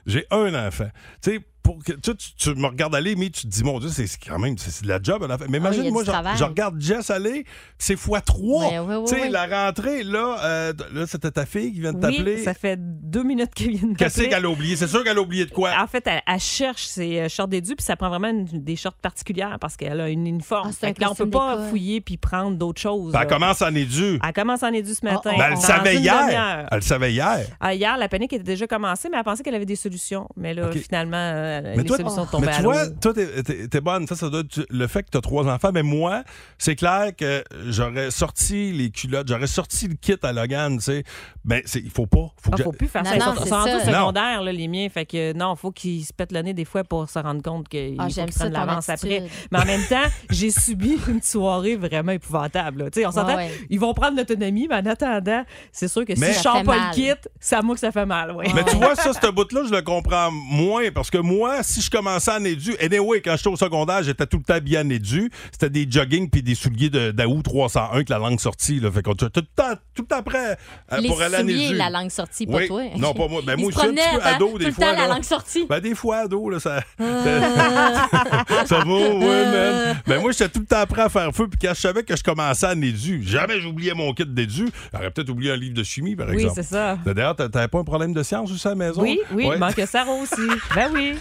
[0.06, 0.90] J'ai un enfant.
[1.22, 3.80] Tu sais, pour que, tu, tu- tu me regardes aller, mais tu te dis, mon
[3.80, 5.26] Dieu, c'est quand même c'est de la job.
[5.28, 7.44] Mais Ah oui, imagine, moi, je, regarde Jess aller,
[7.80, 8.68] c'est fois trois.
[8.70, 11.92] Ouais, ouais, ouais, tu sais, la rentrée, là, euh, là c'était ta fille qui vient
[11.94, 12.44] de Oui, t'appeler.
[12.44, 14.30] ça fait deux minutes qu'elle vient de Qu'est-ce m'appeler.
[14.36, 14.76] qu'elle a oublié?
[14.76, 15.72] C'est sûr qu'elle a oublié de quoi?
[15.82, 18.76] En fait, elle, elle cherche ses euh, shorts d'édu, puis ça prend vraiment une- des
[18.76, 20.72] shorts particulières parce qu'elle a une uniforme.
[20.84, 23.12] Ah, là, on peut pas fouiller puis prendre d'autres choses.
[23.14, 24.20] Ben, elle commence en édu.
[24.24, 25.32] Elle commence en édu ce matin.
[25.36, 26.68] Ben, elle le Dans savait hier.
[26.72, 27.40] Elle le savait hier.
[27.60, 30.28] Ah, hier, la panique était déjà commencée, mais elle pensait qu'elle avait des solutions.
[30.38, 31.16] Mais là, finalement,
[31.64, 32.72] euh, Mais les toi, solutions tombaient mais à tu l'eau.
[32.72, 34.08] vois, toi, t'es- t'es t'es bonne.
[34.08, 35.72] Ça, ça doit être le fait que tu as trois enfants.
[35.74, 36.24] Mais moi,
[36.58, 41.04] c'est clair que j'aurais sorti les culottes, j'aurais sorti le kit à Logan, tu sais.
[41.44, 42.18] Ben, c'est- il faut pas.
[42.42, 43.16] Faut Ah, que faut plus faire Non, ça.
[43.16, 44.88] Ils non, sont, c'est sont rendus là, les miens.
[44.90, 47.66] Fait que non, faut qu'ils se pètent le nez des fois pour se rendre compte
[47.68, 49.24] Ah, qu'ils ça, prennent l'avance après.
[49.52, 52.90] Mais en même temps, j'ai subi une soirée vraiment épouvantable.
[52.92, 53.52] Tu sais, on s'entend, Ouais, ouais.
[53.70, 56.64] ils vont prendre l'autonomie, mais en attendant, c'est sûr que Mais- si je sors pas
[56.64, 56.80] mal.
[56.90, 58.32] le kit, c'est à moi que ça fait mal.
[58.32, 58.48] Ouais.
[58.56, 61.90] Mais tu vois, ça, ce bout-là, je le comprends moins parce que moi, si je
[61.90, 65.32] commençais en édu, anyway, quand j'étais au secondaire, j'étais tout le temps bien en édu.
[65.52, 68.80] C'était des jogging puis des souliers de d'Aou 301 avec la langue sortie.
[68.80, 68.92] Là.
[68.92, 70.58] Fait qu'on était tout le temps, tout le temps prêt
[70.92, 71.76] euh, Les pour aller édu.
[71.76, 72.68] la langue sortie, pas Oui.
[72.68, 72.84] toi.
[72.98, 73.42] Non, pas moi.
[73.46, 74.86] Ben, moi se aussi, un petit peu hein, ado, tout des le fois.
[74.86, 75.66] temps, la langue sortie.
[75.68, 76.82] Ben, des fois, ado, là, ça.
[77.00, 78.08] Ah.
[78.66, 80.02] ça va, ouais, man.
[80.08, 81.48] Ben, moi, j'étais tout le temps prêt à faire feu.
[81.48, 84.68] Puis quand je savais que je commençais en édu, jamais j'oubliais mon kit d'édu.
[84.94, 86.54] J'aurais peut-être oublié un livre de chimie, par Oui, exemple.
[86.56, 86.98] c'est ça.
[87.06, 89.02] D'ailleurs, t'a- t'avais pas un problème de science aussi à la maison?
[89.02, 89.56] Oui, oui, Ouais.
[89.56, 90.36] il manque Sarah aussi.
[90.76, 91.14] ben oui.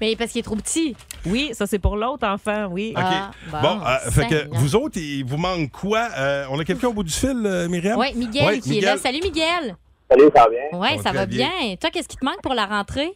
[0.00, 0.96] Mais parce qu'il est trop petit.
[1.26, 2.92] Oui, ça c'est pour l'autre enfant, oui.
[2.96, 3.02] OK.
[3.04, 6.08] Ah, bon, bon, euh, fait que vous autres, il vous manque quoi?
[6.16, 7.98] Euh, on a quelqu'un au bout du fil, euh, Myriam?
[7.98, 8.96] Oui, Miguel Ouais, qui est là.
[8.96, 9.76] Salut, Miguel.
[10.10, 10.60] Salut, ça va bien?
[10.72, 11.50] Oui, Ça va bien.
[11.60, 11.76] bien.
[11.76, 13.12] Toi, qu'est-ce qui te manque pour la rentrée?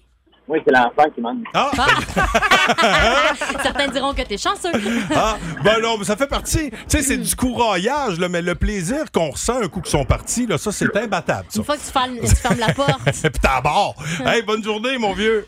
[0.49, 1.45] Oui, c'est l'enfant qui manque.
[1.55, 1.71] Ah!
[3.63, 4.73] Certains diront que t'es chanceux.
[5.15, 6.71] Ah, ben non, mais ça fait partie.
[6.71, 10.05] Tu sais, c'est du couraillage, là, mais le plaisir qu'on ressent un coup qu'ils sont
[10.05, 11.47] partis, là, ça, c'est imbattable.
[11.49, 11.59] Ça.
[11.61, 13.01] Une fois que tu fermes, tu fermes la porte.
[13.07, 13.95] Et puis à bord.
[14.27, 15.45] Hey, bonne journée, mon vieux.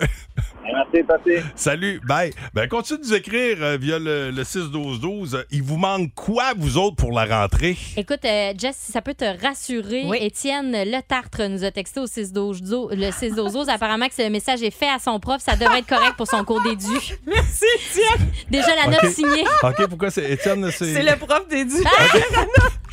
[0.64, 1.44] Merci.
[1.54, 2.32] Salut, bye.
[2.52, 5.44] Ben, continue de nous écrire euh, via le, le 6-12-12.
[5.50, 7.76] Il vous manque quoi, vous autres, pour la rentrée?
[7.96, 10.18] Écoute, euh, Jess, si ça peut te rassurer, Oui.
[10.20, 14.62] Étienne Le Tartre nous a texté au 6 le 6 12 Apparemment que ce message
[14.62, 15.40] est fait à son prof.
[15.40, 16.86] Ça devrait être correct pour son cours d'édu.
[17.26, 18.28] Merci, Étienne.
[18.50, 19.10] Déjà la note OK.
[19.10, 19.44] signée.
[19.62, 20.70] OK, pourquoi c'est Étienne?
[20.70, 21.76] C'est le prof d'édu.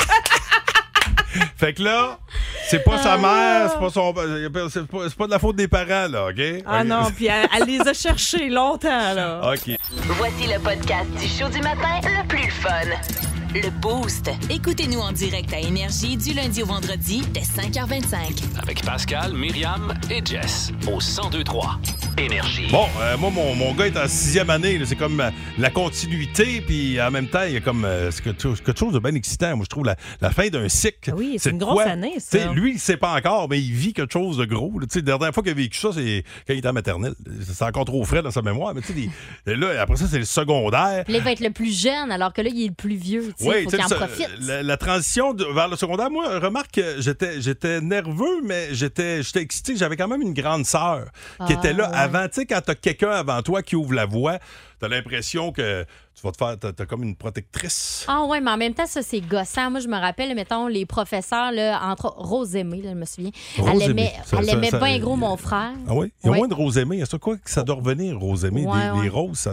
[1.58, 2.20] Fait que là,
[2.68, 4.14] c'est pas sa mère, c'est pas son.
[4.70, 6.64] C'est pas, c'est pas de la faute des parents, là, OK?
[6.66, 9.42] Ah non, puis elle, elle les a cherchés longtemps, là.
[9.54, 9.76] OK.
[10.18, 13.31] Voici le podcast du show du matin le plus fun.
[13.54, 14.30] Le Boost.
[14.50, 18.62] Écoutez-nous en direct à Énergie du lundi au vendredi dès 5h25.
[18.62, 21.80] Avec Pascal, Myriam et Jess au 1023
[22.18, 22.68] Énergie.
[22.72, 24.78] Bon, euh, moi, mon, mon gars est en sixième année.
[24.78, 24.86] là.
[24.86, 28.22] C'est comme euh, la continuité, puis en même temps, il y a comme euh, c'est
[28.24, 29.56] quelque, chose, quelque chose de bien excitant.
[29.56, 31.14] Moi, je trouve la, la fin d'un cycle.
[31.16, 31.86] Oui, c'est une de grosse quoi?
[31.92, 32.38] année, ça.
[32.38, 34.72] Tu sais, Lui, il sait pas encore, mais il vit quelque chose de gros.
[34.80, 34.86] là.
[34.88, 37.16] Tu sais, La dernière fois qu'il a vécu ça, c'est quand il était en maternelle.
[37.50, 38.74] C'est encore trop frais dans sa mémoire.
[38.76, 39.10] Mais tu sais,
[39.46, 41.04] les- là, après ça, c'est le secondaire.
[41.06, 42.96] Puis là, il va être le plus jeune, alors que là, il est le plus
[42.96, 43.34] vieux.
[43.38, 44.30] Tu sais, Oui, faut tu qu'il en sais, ça, profite.
[44.42, 49.24] La, la transition de- vers le secondaire, moi, remarque que j'étais, j'étais nerveux, mais j'étais,
[49.24, 49.76] j'étais excité.
[49.76, 51.06] J'avais quand même une grande sœur
[51.48, 51.96] qui Ah, était là ouais.
[51.98, 52.28] avant.
[52.28, 54.38] Tu sais, quand t'as quelqu'un avant toi qui ouvre la voie,
[54.82, 55.84] t'as l'impression que
[56.16, 56.58] tu vas te faire.
[56.60, 58.04] T'as, t'as comme une protectrice.
[58.08, 59.70] Ah ouais, mais en même temps, ça, c'est gossant.
[59.72, 63.32] Moi, je me rappelle, mettons, les professeurs, là, entre Rosemée, là, je me souviens.
[63.58, 63.86] Elle Rosemée.
[63.86, 65.72] aimait, Ça- elle ça- aimait ça- bien gros mon frère.
[65.88, 66.12] Ah oui?
[66.24, 67.04] Il y a moins de Rosemée.
[67.10, 68.66] C'est quoi que ça doit revenir, Rosemée?
[68.66, 69.48] Ouais, les, roses,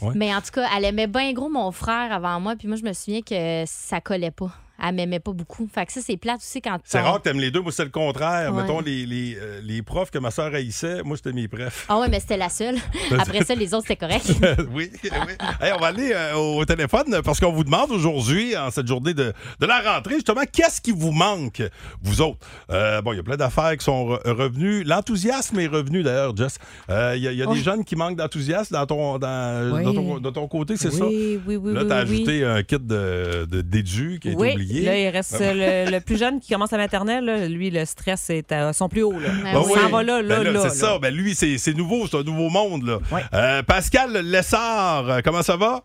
[0.00, 0.12] ouais.
[0.14, 2.84] Mais en tout cas, elle aimait bien gros mon frère avant moi, puis moi, je
[2.84, 4.50] me souviens que ça collait pas.
[4.80, 5.68] Elle m'aimait pas beaucoup.
[5.72, 7.60] Fait que ça, c'est plate aussi quand C'est rare que t'aimes les deux.
[7.60, 8.54] Moi, c'est le contraire.
[8.54, 8.62] Ouais.
[8.62, 11.84] Mettons, les, les, euh, les profs que ma soeur haïssait, moi, c'était mes profs.
[11.88, 12.76] Ah ouais, mais c'était la seule.
[13.18, 14.26] Après ça, les autres, c'était correct.
[14.72, 15.32] oui, oui.
[15.60, 19.14] Hey, on va aller euh, au téléphone parce qu'on vous demande aujourd'hui, en cette journée
[19.14, 21.62] de, de la rentrée, justement, qu'est-ce qui vous manque,
[22.02, 22.38] vous autres?
[22.70, 24.84] Euh, bon, il y a plein d'affaires qui sont re- revenues.
[24.84, 26.58] L'enthousiasme est revenu, d'ailleurs, Jess.
[26.88, 27.62] Il y a, il y a des Oui.
[27.62, 29.82] jeunes qui manquent d'enthousiasme dans ton, dans, Oui.
[29.82, 31.04] dans ton, de ton côté, c'est ça?
[31.06, 34.32] Oui, oui, oui, Là, oui, t'as oui, ajouté un kit de, de, d'édu qui a
[34.32, 37.24] été Oui, là, il reste euh, le, le plus jeune qui commence la maternelle.
[37.24, 39.12] là, lui, le stress est à son plus haut.
[39.18, 39.28] Là.
[39.44, 39.72] Ben On oui.
[39.74, 40.60] s'en va là, là, Ben là.
[40.68, 40.98] C'est ça.
[40.98, 42.06] Ben lui, c'est c'est nouveau.
[42.06, 42.84] C'est un nouveau monde.
[42.86, 42.98] Là.
[43.34, 45.82] Euh, Pascal Lessard, euh, comment ça va?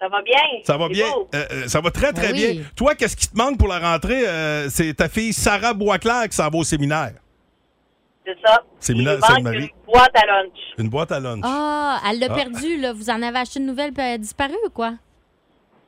[0.00, 0.34] Ça va bien.
[0.64, 1.06] Ça va bien.
[1.34, 2.52] Euh, ça va très, très Ben oui.
[2.58, 2.64] bien.
[2.74, 4.26] Toi, qu'est-ce qui te manque pour la rentrée?
[4.26, 7.12] Euh, c'est ta fille Sarah Boisclair qui s'en va au séminaire.
[8.24, 8.62] C'est ça.
[8.78, 9.70] Séminaire Sainte-Marie.
[9.86, 10.58] une boîte à lunch.
[10.78, 11.40] Une boîte à lunch.
[11.44, 12.34] Ah, elle l'a Ah.
[12.34, 12.92] perdu, là.
[12.92, 14.92] Vous en avez acheté une nouvelle, puis elle a disparu ou quoi?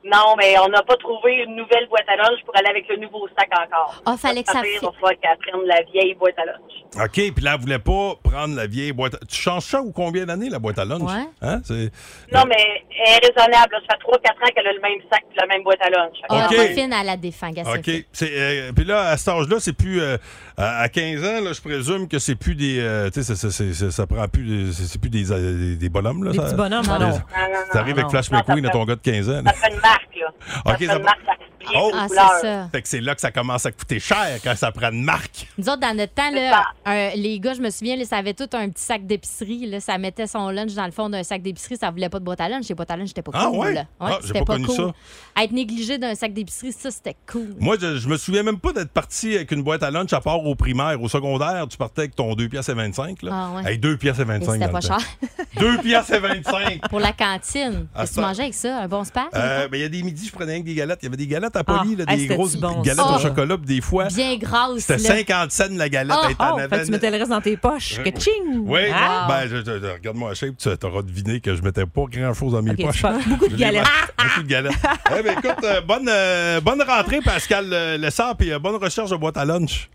[0.05, 2.97] Non, mais on n'a pas trouvé une nouvelle boîte à lunch pour aller avec le
[2.97, 4.03] nouveau sac encore.
[4.05, 4.85] Ah, fallait que ça Il fit.
[4.85, 7.05] va qu'elle prenne la vieille boîte à lunch.
[7.07, 9.15] OK, puis là, elle voulait pas prendre la vieille boîte.
[9.15, 11.03] à- Tu changes ça ou combien d'années, la boîte à lunch?
[11.03, 11.29] Ouais.
[11.41, 11.61] Hein?
[11.65, 11.91] C'est...
[12.33, 12.57] Non, mais
[13.07, 13.73] elle est raisonnable.
[13.73, 13.79] là.
[13.89, 16.17] Ça fait 3-4 ans qu'elle a le même sac et la même boîte à lunch.
[16.29, 16.57] OK.
[16.59, 18.07] Ruffin, elle la défend, gars, c'est OK.
[18.33, 20.01] euh, puis là, à cet âge-là, c'est plus.
[20.03, 20.17] euh,
[20.57, 22.79] à à 15 ans, là, je présume que c'est plus des.
[22.81, 24.43] euh, tu sais, ça, ça, c'est- ça- ça prend plus.
[24.67, 26.33] des- C'est plus des, des, des bonhommes, là.
[26.33, 27.21] Des ça- petits bonhommes, ça- non, non.
[27.73, 28.11] Arrive avec non.
[28.11, 29.43] Flash McQueen à ton gars de 15 ans.
[29.47, 30.29] Ça fait une marque, là.
[30.67, 31.21] OK, ça fait ça une marque
[31.77, 31.93] Oh.
[31.95, 32.69] Ah, c'est ça.
[32.73, 35.47] Fait que c'est là que ça commence à coûter cher quand ça prend une marque.
[35.57, 38.35] Nous autres, dans notre temps, là, un- les gars, je me souviens, là, ça avait
[38.35, 39.67] tout un petit sac d'épicerie.
[39.67, 39.79] là.
[39.79, 41.77] Ça mettait son lunch dans le fond d'un sac d'épicerie.
[41.77, 42.69] Ça voulait pas de boîte à lunch.
[42.69, 43.59] Les boîtes à lunch, c'était pas Ah, cool.
[43.59, 43.75] ouais?
[43.75, 43.85] là.
[44.01, 44.91] Ah, j'ai pas connu ça.
[45.41, 47.55] Être négligé d'un sac d'épicerie, ça, c'était cool.
[47.61, 50.21] Moi, je, je me souviens même pas d'être parti avec une boîte à lunch à
[50.21, 51.01] part au primaire.
[51.01, 53.23] Au secondaire, tu partais avec ton 2 piastres et 25.
[53.23, 53.31] Là.
[53.33, 53.71] Ah, ouais.
[53.73, 54.53] Hey, 2 piastres et Et 25.
[54.55, 54.99] c'était pas cher.
[55.61, 56.81] 2 piastres et 25.
[56.91, 57.87] Pour la cantine.
[57.95, 58.79] Ah, Qu'est-ce que tu mangeais avec ça?
[58.83, 59.27] Un bon spag?
[59.35, 60.99] Euh, ben, y a des midis, je prenais avec des galettes.
[61.03, 63.17] Il y avait des galettes à Poly, Ah, là, des grosses bon, galettes ça?
[63.17, 64.09] au chocolat, puis des fois.
[64.09, 64.81] Bien grasse.
[64.81, 65.17] C'était là.
[65.17, 66.17] 50 cents la galette.
[66.39, 68.01] Ah, Oh, fait avais que tu mettais le reste dans tes poches.
[68.03, 68.65] Que ching!
[68.67, 69.27] Oui, Ah.
[69.29, 72.53] ben, je- je- je- regarde-moi la shape, tu auras deviné que je mettais pas grand-chose
[72.53, 73.03] dans mes poches.
[73.27, 73.85] beaucoup de galettes.
[74.19, 74.73] Beaucoup de galettes.
[75.19, 79.11] Eh ben, écoute, euh, bonne, euh, bonne rentrée, Pascal euh, Lessard, puis euh, bonne recherche
[79.11, 79.89] de boîte à lunch.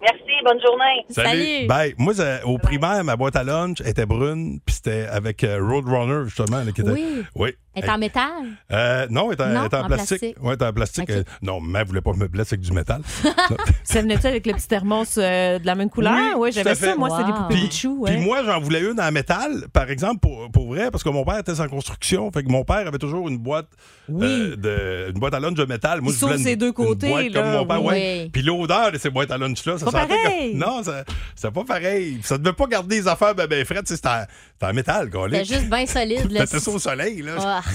[0.00, 1.66] Merci, bonne journée.
[1.68, 1.94] Bye.
[1.96, 6.24] Moi, euh, au primaire, ma boîte à lunch était brune, puis c'était avec euh, Roadrunner,
[6.24, 6.58] justement.
[6.64, 6.90] là, qui était...
[6.90, 7.22] Oui.
[7.36, 7.50] Oui.
[7.74, 8.28] Elle est en métal?
[8.70, 10.18] Euh, non, elle est en, Non, elle est en en plastique.
[10.20, 10.36] plastique.
[10.42, 11.10] Oui, elle est en plastique.
[11.10, 13.00] Euh, non, mais elle voulait pas me blesser avec du métal.
[13.84, 16.38] Ça venait-tu avec le petit thermos euh, de la même couleur?
[16.38, 16.94] Oui, j'avais ça.
[16.96, 18.02] Moi, c'était des poupées Puis- Bouchou.
[18.04, 18.20] Puis ouais.
[18.20, 21.38] moi, j'en voulais une en métal, par exemple, pour, pour vrai, parce que mon père
[21.38, 22.30] était en construction.
[22.30, 23.68] Fait que mon père avait toujours une boîte,
[24.08, 26.00] de, une boîte à lunch de métal.
[26.00, 27.82] Moi, Il je voulais sauve une- ses deux une côtés, boîte là, comme mon père,
[27.84, 27.88] oui.
[27.94, 28.30] ouais.
[28.32, 30.54] Puis l'odeur de ces boîtes à lunch-là, ça Pas sentait comme- pareil.
[30.54, 30.82] Non,
[31.34, 32.18] c'était pas pareil.
[32.22, 34.08] Ça devait pas garder des affaires ben, ben sais, c'était
[34.62, 35.24] c'était en métal, gars.
[35.30, 36.30] C'était juste bien solide.
[36.30, 36.46] là.
[36.46, 37.62] C'était ça au soleil, là.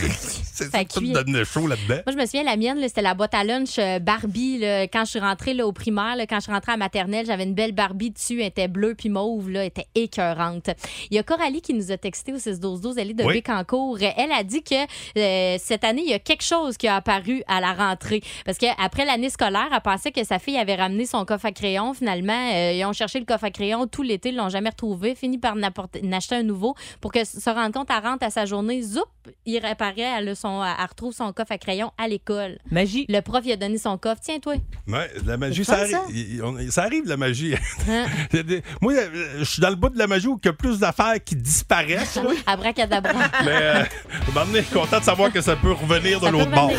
[0.53, 2.01] C'est Ça tout devenait chaud là-dedans.
[2.05, 4.57] Moi, je me souviens, la mienne, c'était la boîte à lunch euh, Barbie.
[4.57, 4.83] là.
[4.87, 7.43] quand je suis rentrée là, au primaire, là, quand je suis rentrée à maternelle, j'avais
[7.43, 8.39] une belle Barbie dessus.
[8.39, 9.51] Elle était bleue puis mauve.
[9.51, 10.69] Là, elle était écœurante.
[11.11, 12.95] Il y a Coralie qui nous a texté au 6-12-12.
[12.97, 13.33] Elle est de Oui.
[13.35, 13.99] Bécancourt.
[14.01, 14.75] Elle a dit que
[15.17, 18.21] euh, cette année, il y a quelque chose qui a apparu à la rentrée.
[18.45, 21.93] Parce qu'après l'année scolaire, elle pensait que sa fille avait ramené son coffre à crayon.
[21.93, 24.29] Finalement, euh, ils ont cherché le coffre à crayon tout l'été.
[24.29, 25.13] Ils l'ont jamais retrouvé.
[25.13, 28.81] Fini par n'acheter un nouveau pour que se rendre compte, elle rentre à sa journée.
[28.81, 29.05] Zoup,
[29.45, 30.01] il réapparaît.
[30.17, 32.57] Elle, a son, elle retrouve son coffre à crayon à l'école.
[32.71, 33.05] Magie.
[33.09, 34.21] Le prof, il a donné son coffre.
[34.21, 34.55] Tiens, toi.
[34.87, 35.91] Ouais, de la magie, ça arrive.
[35.91, 36.01] ça?
[36.09, 37.55] Il- on- ça arrive, la magie.
[37.89, 38.05] Hein?
[38.81, 40.79] Moi, euh, je suis dans le bout de la magie où il y a plus
[40.79, 42.19] d'affaires qui disparaissent.
[42.45, 43.11] Abracadabra.
[43.45, 46.51] Mais euh, à un moment donné, content de savoir que ça peut revenir de l'autre
[46.51, 46.71] bord.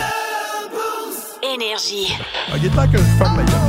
[1.54, 2.12] Énergie.
[2.50, 3.67] Ah, il est temps que je ferme ma gueule.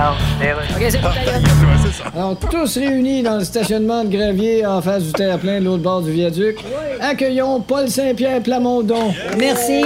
[0.00, 2.04] OK, c'est ça.
[2.14, 6.02] Alors, tous réunis dans le stationnement de Gravier en face du terre-plein de l'autre bord
[6.02, 6.58] du viaduc,
[7.00, 9.12] accueillons Paul Saint-Pierre Plamondon.
[9.38, 9.84] Merci.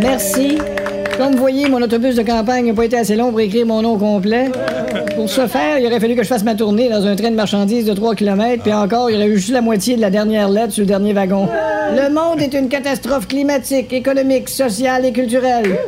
[0.00, 0.58] Merci.
[1.18, 3.80] Comme vous voyez, mon autobus de campagne n'a pas été assez long pour écrire mon
[3.80, 4.50] nom complet.
[5.16, 7.36] Pour ce faire, il aurait fallu que je fasse ma tournée dans un train de
[7.36, 10.50] marchandises de 3 km, puis encore, il aurait eu juste la moitié de la dernière
[10.50, 11.48] lettre sur le dernier wagon.
[11.94, 15.78] Le monde est une catastrophe climatique, économique, sociale et culturelle.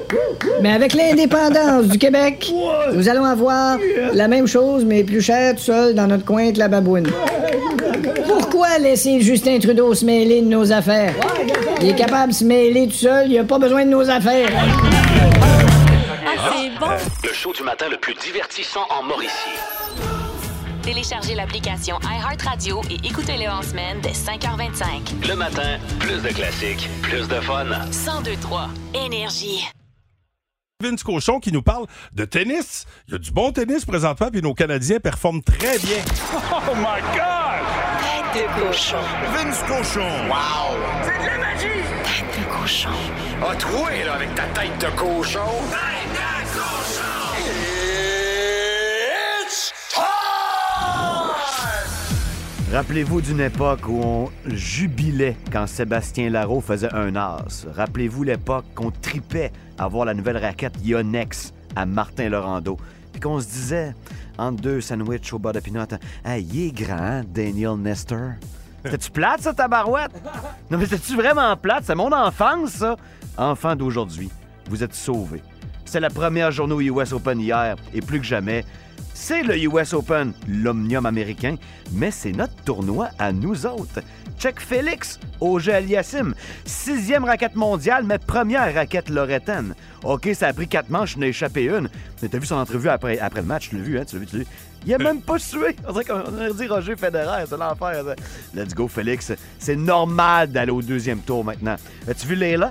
[0.63, 2.53] Mais avec l'indépendance du Québec,
[2.95, 3.77] nous allons avoir
[4.15, 7.09] la même chose, mais plus cher, tout seul, dans notre coin de la babouine.
[8.27, 11.13] Pourquoi laisser Justin Trudeau se mêler de nos affaires?
[11.83, 14.49] Il est capable de se mêler tout seul, il a pas besoin de nos affaires.
[17.25, 19.33] Le show du matin le plus divertissant en Mauricie.
[20.83, 25.29] Téléchargez l'application iHeartRadio et écoutez-le en semaine dès 5h25.
[25.29, 27.65] Le matin, plus de classiques, plus de fun.
[27.65, 29.69] 1023 Énergie.
[30.81, 32.87] Vince Cochon qui nous parle de tennis.
[33.09, 35.99] Il y a du bon tennis présentement, puis nos Canadiens performent très bien.
[36.35, 37.65] Oh my God!
[38.33, 38.97] Tête de cochon.
[39.35, 40.09] Vince Cochon!
[40.29, 40.77] Wow!
[41.03, 41.83] C'est de la magie!
[42.05, 42.91] Tête de cochon.
[43.49, 45.41] A troué, là, avec ta tête de cochon.
[45.71, 46.08] Tête
[52.71, 57.67] Rappelez-vous d'une époque où on jubilait quand Sébastien Larreau faisait un as.
[57.75, 62.77] Rappelez-vous l'époque qu'on tripait à voir la nouvelle raquette Yonex à Martin Laurando.
[63.11, 63.95] Puis qu'on se disait,
[64.37, 65.87] entre deux sandwichs au bas de pinot,
[66.27, 68.33] hey, il est grand, hein, Daniel Nestor.
[68.83, 70.13] T'es-tu plate, ça, ta barouette?
[70.71, 71.85] Non, mais t'es-tu vraiment plate?
[71.87, 72.97] C'est mon enfance, ça.
[73.39, 74.29] Enfant d'aujourd'hui,
[74.69, 75.43] vous êtes sauvés.
[75.87, 78.63] C'est la première journée US Open hier, et plus que jamais,
[79.21, 81.57] c'est le US Open, l'omnium américain,
[81.93, 84.01] mais c'est notre tournoi à nous autres.
[84.39, 89.75] Check Félix, Auger Aliassim, sixième raquette mondiale, mais première raquette lorettaine.
[90.05, 91.91] OK, ça a pris quatre manches, je n'ai échappé une.
[92.23, 94.05] Mais t'as vu son entrevue après, après le match, tu l'as vu, hein?
[94.07, 94.49] Tu l'as vu, tu l'as vu?
[94.87, 95.75] Il a même pas sué.
[95.87, 98.05] On dirait qu'on dit Roger Federer, c'est l'enfer.
[98.55, 99.33] Let's go, Félix.
[99.59, 101.77] C'est normal d'aller au deuxième tour maintenant.
[102.07, 102.71] As-tu vu Leila?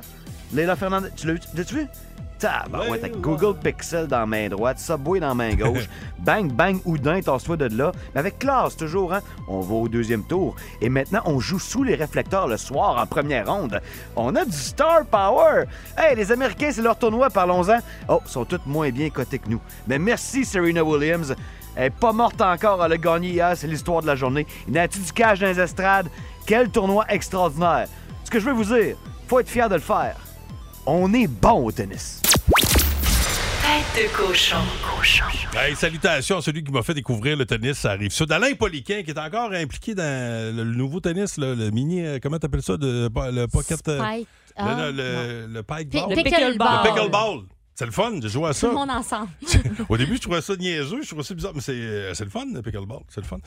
[0.53, 1.39] Leila Fernandez, tu l'as vu?
[1.55, 1.87] L'as-tu vu?
[2.39, 5.87] Tabarouette, avec Google Pixel dans la main droite, Subway dans la main gauche,
[6.19, 7.91] bang, bang, Houdin, tasse-toi de là.
[8.13, 9.21] Mais avec classe, toujours, hein?
[9.47, 10.55] On va au deuxième tour.
[10.81, 13.81] Et maintenant, on joue sous les réflecteurs le soir en première ronde.
[14.15, 15.65] On a du star power!
[15.97, 17.79] Hey, les Américains, c'est leur tournoi, parlons-en.
[18.07, 19.61] Oh, ils sont tous moins bien cotés que nous.
[19.87, 21.35] Mais merci, Serena Williams.
[21.75, 24.47] Elle est pas morte encore, elle a gagné hier, c'est l'histoire de la journée.
[24.67, 26.07] Il n'a du cash dans les estrades?
[26.45, 27.87] Quel tournoi extraordinaire!
[28.23, 28.95] Ce que je veux vous dire,
[29.27, 30.15] faut être fier de le faire.
[30.89, 32.21] On est bon au tennis.
[33.61, 34.55] Tête de cochon.
[34.95, 35.25] Cochon.
[35.57, 38.11] Hey, salutations à celui qui m'a fait découvrir le tennis, ça arrive.
[38.11, 42.05] C'est Alain Poliquin qui est encore impliqué dans le, le nouveau tennis, là, le mini,
[42.05, 43.85] euh, comment t'appelles ça, de, le pocket...
[43.89, 44.27] euh, Spike.
[44.57, 46.09] le, Ah, le, le, le pike Pi- ball.
[46.09, 46.79] le pickleball.
[46.83, 47.39] Le pickleball.
[47.75, 48.67] C'est le fun, j'ai joué à Tout ça.
[48.69, 49.27] le monde ensemble.
[49.89, 52.31] Au début, je trouvais ça niaiseux, je trouvais ça bizarre, mais c'est euh, c'est le
[52.31, 53.01] fun, le pickleball.
[53.09, 53.37] C'est le fun.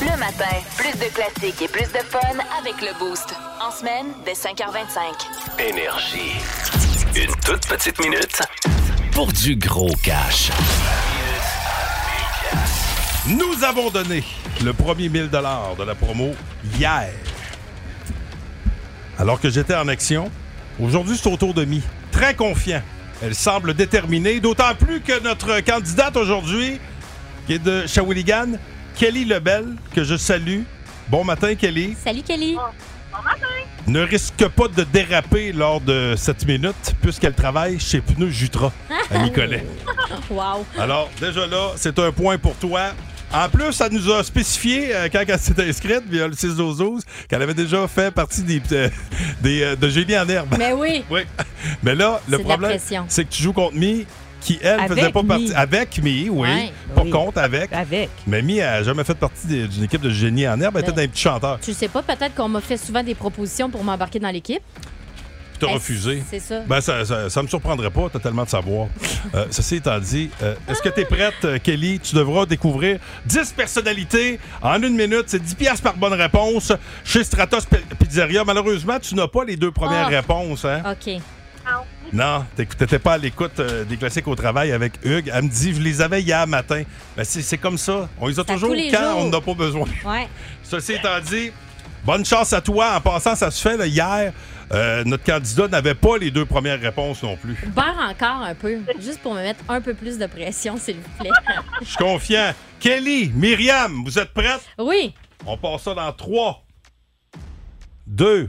[0.00, 0.44] Le matin,
[0.76, 2.18] plus de classiques et plus de fun
[2.60, 3.34] avec le Boost.
[3.66, 5.62] En semaine, dès 5h25.
[5.70, 6.32] Énergie.
[7.14, 8.42] Une toute petite minute
[9.12, 10.50] pour du gros cash.
[13.28, 14.24] Nous avons donné
[14.64, 15.38] le premier 1000 de
[15.84, 16.34] la promo
[16.78, 17.10] hier.
[19.18, 20.30] Alors que j'étais en action,
[20.80, 21.82] aujourd'hui, c'est au tour de Mi.
[22.10, 22.82] Très confiant.
[23.22, 26.80] Elle semble déterminée, d'autant plus que notre candidate aujourd'hui,
[27.46, 28.52] qui est de Shawinigan,
[28.96, 30.62] Kelly Lebel, que je salue.
[31.08, 31.96] Bon matin, Kelly.
[32.02, 32.56] Salut, Kelly.
[33.88, 38.70] Ne risque pas de déraper lors de cette minute, puisqu'elle travaille chez Pneus Jutra
[39.10, 39.64] à Nicolet.
[40.28, 40.66] wow.
[40.78, 42.90] Alors, déjà là, c'est un point pour toi.
[43.32, 47.02] En plus, elle nous a spécifié, euh, quand elle s'est inscrite, via le 6 12
[47.28, 48.90] qu'elle avait déjà fait partie des, euh,
[49.40, 50.54] des, euh, de Génie en herbe.
[50.58, 51.02] Mais oui.
[51.10, 51.22] oui.
[51.82, 54.06] Mais là, le problème, c'est que tu joues contre Mi,
[54.40, 55.28] qui, elle, Avec faisait pas Mi.
[55.28, 55.52] partie.
[55.54, 56.48] Avec Mi, oui.
[56.48, 56.72] Ouais.
[56.94, 57.10] Pas Oui.
[57.10, 57.72] contre, avec.
[57.72, 58.08] Avec.
[58.26, 60.76] Mais Mi a jamais fait partie d'une équipe de Génie en herbe.
[60.76, 61.58] Elle Ben, était un petit chanteur.
[61.60, 64.62] Tu sais pas, peut-être qu'on m'a fait souvent des propositions pour m'embarquer dans l'équipe.
[65.60, 66.22] Tu t'as refusé.
[66.30, 66.60] c'est ça?
[66.68, 68.86] Ben, ça, ça, ça me surprendrait pas, t'as tellement de savoir.
[69.34, 71.98] Euh, ceci étant dit, euh, est-ce que tu es prête, euh, Kelly?
[71.98, 75.24] Tu devras découvrir 10 personnalités en une minute.
[75.26, 76.72] C'est 10 piastres par bonne réponse
[77.04, 77.66] chez Stratos
[77.98, 78.44] Pizzeria.
[78.44, 80.08] Malheureusement, tu n'as pas les deux premières Ah.
[80.08, 80.64] réponses.
[80.64, 80.82] Hein?
[80.90, 81.20] OK.
[82.12, 85.30] Non, t'étais pas à l'écoute euh, des classiques au travail avec Hugues.
[85.32, 86.82] Elle me dit, je les avais hier matin.
[87.16, 88.08] Ben, c'est comme ça.
[88.18, 89.18] On les a toujours les quand jours.
[89.18, 89.86] on n'en a pas besoin.
[90.04, 90.26] Ouais.
[90.62, 91.52] Ceci étant dit,
[92.04, 92.96] bonne chance à toi.
[92.96, 94.32] En passant, ça se fait là, hier.
[94.72, 97.56] euh, notre candidat n'avait pas les deux premières réponses non plus.
[97.74, 101.08] Barre encore un peu, juste pour me mettre un peu plus de pression, s'il vous
[101.20, 101.30] plaît.
[101.82, 102.52] Je suis confiant.
[102.80, 104.66] Kelly, Myriam, vous êtes prêtes?
[104.78, 105.14] oui.
[105.46, 106.64] On passe ça dans 3,
[108.08, 108.48] 2,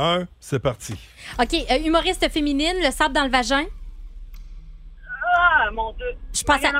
[0.00, 0.94] 1, c'est parti.
[1.38, 1.54] OK.
[1.54, 3.64] euh, humoriste féminine, le sable dans le vagin?
[5.32, 6.06] Ah, mon Dieu.
[6.32, 6.72] Je pense à...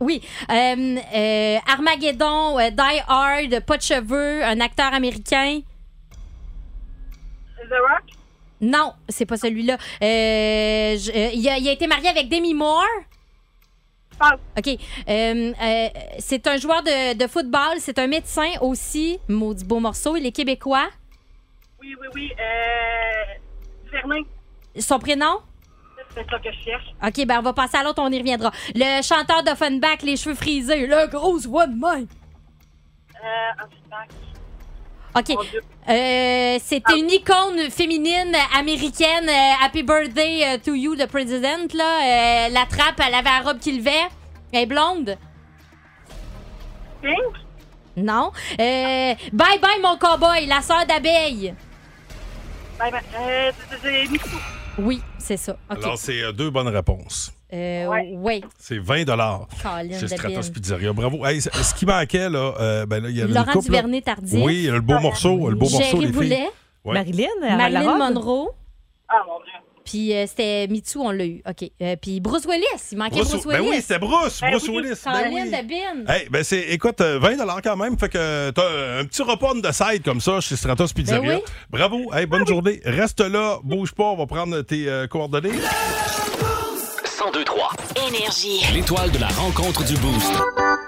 [0.00, 0.22] Oui.
[0.50, 5.60] Euh, euh, Armageddon, euh, Die Hard, pas de cheveux, un acteur américain?
[7.58, 8.04] The Rock?
[8.60, 9.74] Non, c'est pas celui-là.
[9.74, 12.82] Euh, je- euh, il, a, il a été marié avec Demi Moore?
[14.56, 14.66] OK.
[14.66, 15.88] Euh, euh,
[16.18, 17.76] c'est un joueur de, de football.
[17.78, 19.18] C'est un médecin aussi.
[19.28, 20.16] Maudit beau morceau.
[20.16, 20.88] Il est québécois?
[21.80, 22.32] Oui, oui, oui.
[22.38, 23.34] Euh...
[24.80, 25.40] Son prénom?
[26.14, 26.86] C'est ça que je cherche.
[27.04, 28.50] OK, ben on va passer à l'autre, on y reviendra.
[28.74, 30.86] Le chanteur d'Offenbach, les cheveux frisés.
[30.86, 32.06] Le gros one man.
[33.14, 33.64] Euh...
[33.64, 34.08] Offenbach.
[35.16, 35.30] OK.
[35.88, 39.28] Euh, C'était une icône féminine américaine.
[39.28, 41.66] Euh, Happy birthday euh, to you, le président.
[41.74, 42.46] Là.
[42.46, 44.08] Euh, la trappe, elle avait la robe qui levait.
[44.52, 45.16] Elle est blonde.
[47.02, 47.34] Pink?
[47.96, 48.30] Non.
[48.60, 51.54] Euh, bye bye, mon cowboy, la sœur d'abeille.
[52.78, 54.20] Ben, ben, euh, c'est- c'est.
[54.80, 55.56] Oui, c'est ça.
[55.70, 55.78] OK.
[55.82, 57.32] Alors, c'est euh, deux bonnes réponses.
[57.52, 57.86] Euh,
[58.18, 58.44] oui.
[58.58, 60.50] C'est 20 dollars Colin chez de Stratos.
[60.50, 60.92] Pizzeria.
[60.92, 61.24] Bravo.
[61.26, 63.60] Hey, ce qui manquait, là, euh, ben là, il y avait Laurent là.
[63.60, 64.40] Duvernay-Tardif.
[64.44, 66.12] Oui, il y a le beau morceau, le beau morceau, Jerry les filles.
[66.12, 66.48] Boulet.
[66.84, 66.94] Ouais.
[66.94, 67.98] Marilyn, Marilyn?
[67.98, 68.50] Monroe.
[69.08, 69.52] Ah, mon Dieu.
[69.88, 71.42] Puis euh, c'était Mitsu, on l'a eu.
[71.48, 71.70] OK.
[71.80, 72.64] Euh, puis Bruce Willis.
[72.92, 73.68] Il manquait Bruce- Bruce, ben Willis.
[73.70, 75.00] oui, c'était Bruce, Ben Bruce oui, Willis.
[75.04, 75.50] Ben oui.
[75.50, 75.68] de
[76.06, 76.12] Bin.
[76.12, 77.98] Hey, ben c'est, écoute, euh, 20 quand même.
[77.98, 81.20] Fait que t'as un petit repas de side comme ça chez Stratos Pizzeria.
[81.22, 81.42] Ben oui.
[81.70, 82.12] Bravo.
[82.12, 82.80] Hey, bonne journée.
[82.84, 85.52] Reste là, bouge pas, on va prendre tes euh, coordonnées.
[85.52, 87.87] 1023.
[88.06, 88.60] Énergie.
[88.72, 90.32] L'étoile de la rencontre du Boost.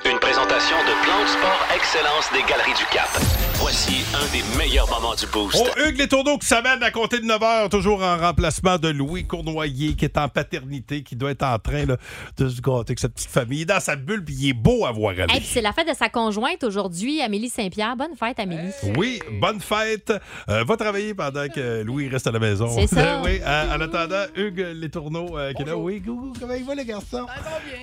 [0.05, 3.09] Une présentation de Plan de Sport Excellence des Galeries du Cap.
[3.55, 5.61] Voici un des meilleurs moments du Boost.
[5.61, 8.89] Oh, Hugues Les Tourneaux qui s'amène à compter de 9 h, toujours en remplacement de
[8.89, 11.97] Louis Cournoyer, qui est en paternité, qui doit être en train là,
[12.39, 13.59] de se gâter avec sa petite famille.
[13.59, 15.27] Il est dans sa bulle, puis il est beau à voir aller.
[15.29, 17.97] Hey, puis c'est la fête de sa conjointe aujourd'hui, Amélie Saint-Pierre.
[17.97, 18.71] Bonne fête, Amélie.
[18.97, 20.13] Oui, bonne fête.
[20.49, 22.69] Euh, va travailler pendant que Louis reste à la maison.
[22.75, 23.21] C'est ça.
[23.25, 25.77] oui, euh, en attendant, Hugues Les Tourneaux euh, qui est là.
[25.77, 26.03] Oui,
[26.41, 27.27] comment il va, les garçons?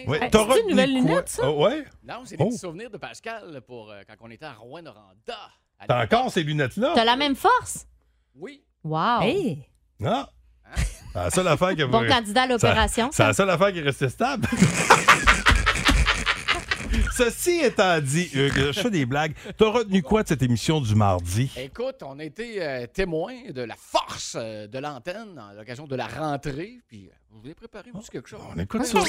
[0.08, 1.00] Oui, Hey, t'as c'est-tu une retenu nouvelle quoi?
[1.02, 1.50] lunette, ça?
[1.50, 1.86] Oh, ouais?
[2.04, 2.48] Non, c'est des Oh.
[2.50, 5.38] petits souvenirs de Pascal pour euh, quand on était à Rouen-Noranda.
[5.88, 6.94] T'as encore ces lunettes-là?
[6.96, 7.86] T'as la même force?
[8.36, 8.64] Oui.
[8.84, 9.22] Wow.
[9.22, 9.64] Hey!
[10.00, 10.26] Non.
[10.76, 13.28] C'est la seule affaire qui Bon candidat à l'opération, C'est ça.
[13.28, 14.48] la seule affaire qui est restée stable.
[17.16, 19.34] Ceci étant dit, Hugues, je fais des blagues.
[19.58, 21.52] T'as retenu quoi de cette émission du mardi?
[21.58, 25.96] Écoute, on a été euh, témoin de la force euh, de l'antenne à l'occasion de
[25.96, 26.80] la rentrée.
[26.88, 28.40] Puis, euh, vous voulez préparer petit quelque chose?
[28.56, 29.00] On écoute ça.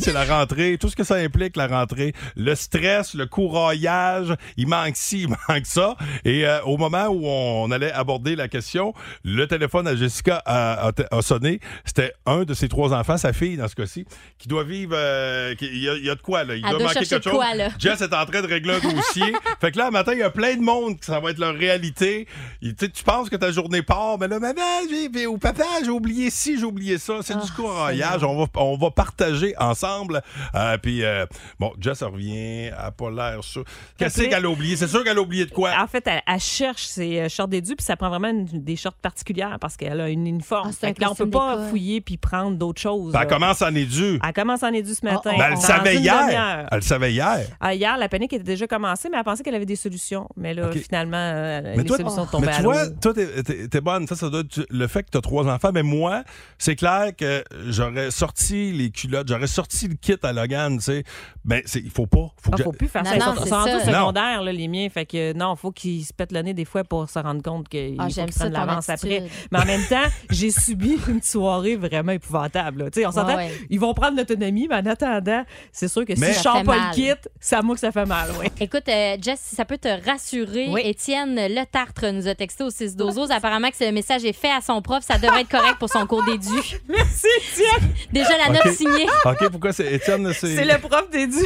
[0.00, 2.12] C'est la rentrée, tout ce que ça implique, la rentrée.
[2.36, 5.94] Le stress, le couraillage, il manque ci, il manque ça.
[6.24, 8.92] Et euh, au moment où on allait aborder la question,
[9.24, 11.60] le téléphone à Jessica a, a- a sonné.
[11.84, 14.04] C'était un de ses trois enfants, sa fille dans ce cas-ci,
[14.38, 14.94] qui doit vivre...
[14.96, 16.56] euh, qui- il, y a, il y a de quoi, là?
[16.56, 17.32] Il doit doit manquer quelque de chose.
[17.34, 17.68] quoi, là?
[17.78, 19.32] Jess est en train de régler un dossier.
[19.60, 21.38] fait que là, un matin, il y a plein de monde que ça va être
[21.38, 22.26] leur réalité.
[22.62, 25.64] Il- tu sais, tu penses que ta journée part, mais là, maman, j'ai, ou papa,
[25.84, 27.18] j'ai oublié ci, j'ai oublié ça.
[27.22, 28.22] C'est du couraillage.
[28.24, 30.22] On va, on va partager ensemble.
[30.54, 31.26] Euh, puis, euh,
[31.58, 33.64] bon, Jess revient, elle n'a pas l'air sûr.
[33.98, 34.76] Qu'est-ce qu'elle a oublié?
[34.76, 35.72] C'est sûr qu'elle a oublié de quoi?
[35.78, 38.76] En fait, elle, elle cherche ses euh, shorts d'édu, puis ça prend vraiment une- des
[38.76, 40.68] shorts particulières parce qu'elle a une uniforme.
[40.70, 41.68] Ah, c'est là, on peut costume pas d'école.
[41.70, 43.12] fouiller puis prendre d'autres choses.
[43.12, 44.18] Ben, elle commence en édu.
[44.26, 45.32] Elle commence en édu ce matin.
[45.36, 46.66] Ben, elle le savait hier.
[46.70, 47.40] Elle le savait hier.
[47.60, 50.28] Ah, hier, la panique était déjà commencée, mais elle pensait qu'elle avait des solutions.
[50.36, 52.72] Mais là, finalement, Mais les toi, solutions tombent mais à tu l'eau.
[53.00, 54.06] toi, t'es- t'es t'es bonne.
[54.06, 55.70] Ça, ça doit être le fait que tu as trois enfants.
[55.72, 56.22] Mais moi,
[56.58, 57.23] c'est clair que
[57.68, 61.04] j'aurais sorti les culottes, j'aurais sorti le kit à Logan, tu sais.
[61.44, 62.32] Ben, c'est- il faut pas.
[62.42, 63.16] Faut Ah, que faut plus faire Non, ça.
[63.16, 64.88] Ils non, sont, c'est sont rendus là, les miens.
[64.88, 67.68] Fait que non, faut qu'ils se pètent le nez des fois pour se rendre compte
[67.68, 69.24] qu'il Ah, qu'ils ça, prennent ton l'avance après.
[69.52, 72.90] Mais en même temps, j'ai subi une soirée vraiment épouvantable.
[72.90, 73.66] Tu sais, on s'entend, Ouais, ouais.
[73.70, 76.64] ils vont prendre l'autonomie, mais en attendant, c'est sûr que Mais- si je sors fait
[76.64, 76.88] pas mal.
[76.90, 78.30] le kit, c'est à moi que ça fait mal.
[78.40, 78.46] Oui.
[78.60, 80.80] Écoute, euh, Jess, si ça peut te rassurer, Oui.
[80.84, 84.50] Étienne Le Tartre nous a texté au 6 12 Apparemment que ce message est fait
[84.50, 85.04] à son prof.
[85.04, 86.48] Ça devrait être correct pour son cours d'édu.
[86.88, 87.94] Merci, Étienne.
[88.12, 89.06] Déjà la note signée.
[89.24, 90.32] OK, pourquoi c'est Étienne?
[90.32, 90.56] C'est...
[90.56, 91.44] C'est le prof d'édu.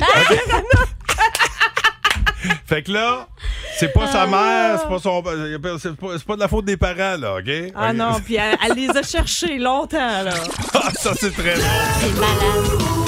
[2.66, 3.27] Fait que là,
[3.79, 5.23] c'est pas sa mère, c'est pas son.
[5.81, 7.51] C'est pas, c'est pas de la faute des parents, là, OK?
[7.75, 10.35] Ah non, puis elle, elle les a cherchés longtemps, là.
[10.75, 11.66] Ah, ça, c'est très drôle.
[12.01, 13.07] C'est malade.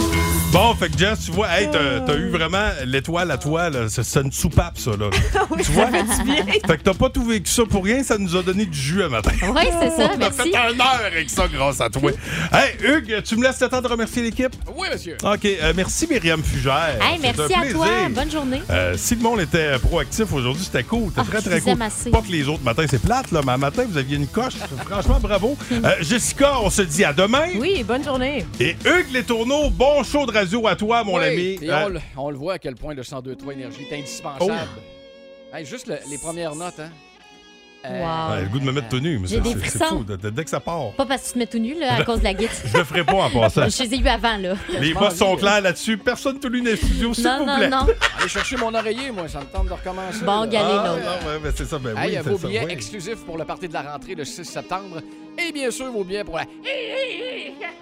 [0.53, 3.89] Bon, fait que Jess, tu vois, hey, t'as, t'as eu vraiment l'étoile à toi, là.
[3.89, 5.07] C'est, c'est une soupape, ça, là.
[5.63, 5.85] tu vois?
[5.87, 6.45] Ça fait du bien.
[6.67, 9.03] Fait que t'as pas tout vécu ça pour rien, ça nous a donné du jus
[9.05, 9.31] un matin.
[9.55, 10.11] Oui, c'est ça.
[10.11, 10.51] On a Merci.
[10.51, 12.11] fait un heure avec ça grâce à toi.
[12.53, 14.53] hey, Hugues, tu me laisses le temps de remercier l'équipe?
[14.77, 15.17] Oui, monsieur.
[15.23, 16.99] OK, euh, merci Myriam Fugère.
[17.01, 17.87] Hey, C'est merci un à toi.
[17.87, 18.11] plaisir.
[18.11, 18.63] Bonne journée.
[18.71, 21.11] Euh, si le monde était proactif aujourd'hui, c'était cool.
[21.11, 21.73] C'était Ah, très, je très vous cool.
[21.75, 22.11] aime assez.
[22.11, 24.55] Pas que les autres matins, c'est plate, là, mais un matin, vous aviez une coche.
[24.89, 25.57] Franchement, bravo.
[25.73, 27.47] Euh, Jessica, on se dit à demain.
[27.59, 28.45] Oui, bonne journée.
[28.59, 31.59] Et Hugues Les Tourneaux, bon show de radio à toi, mon Oui, ami.
[31.63, 34.53] Et Euh, on, le- on le voit à quel point le 102.3 Énergie est indispensable.
[35.53, 35.57] Oh.
[35.57, 36.91] Hey, juste le- les premières notes, hein.
[37.87, 38.35] Euh, Wow.
[38.35, 40.05] ouais, le goût de me mettre tenue, mais J'ai c'est, fou.
[40.05, 40.91] de- de- dès que ça part.
[40.99, 42.51] Pas parce que tu te mets tout nu là, à cause de la guide.
[42.67, 43.67] Je le ferai pas en passant.
[43.71, 44.53] Je les ai eu avant, là.
[44.79, 45.97] Les boss sont clairs là-dessus.
[45.97, 47.69] Personne tout nu dans les studios, s'il Non, vous non, plaît.
[47.71, 47.87] non.
[48.19, 50.23] Allez chercher mon oreiller, moi, ça me tente de recommencer.
[50.27, 50.47] Bon, là.
[50.49, 50.95] galé, Ah, non,
[51.31, 51.79] ouais, ben, c'est ça.
[51.79, 52.73] Ben, Hey, oui, vos c'est ça, billets oui.
[52.73, 55.01] exclusifs pour le party de la rentrée le 6 septembre.
[55.41, 56.45] Et bien sûr, vos billets pour la.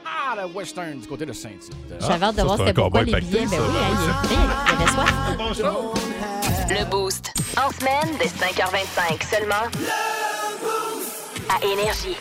[0.05, 1.73] Ah, la Western du côté de Saint-Tite.
[2.01, 3.47] J'avais hâte de ça, voir c'est un c'était pourquoi les billets.
[3.47, 4.37] Ben oui, hein, il,
[4.69, 5.37] il avait soif.
[5.39, 5.95] Bon show.
[6.71, 7.33] Le Boost.
[7.57, 9.55] En semaine, dès 5h25 seulement.
[11.49, 12.17] À Énergie.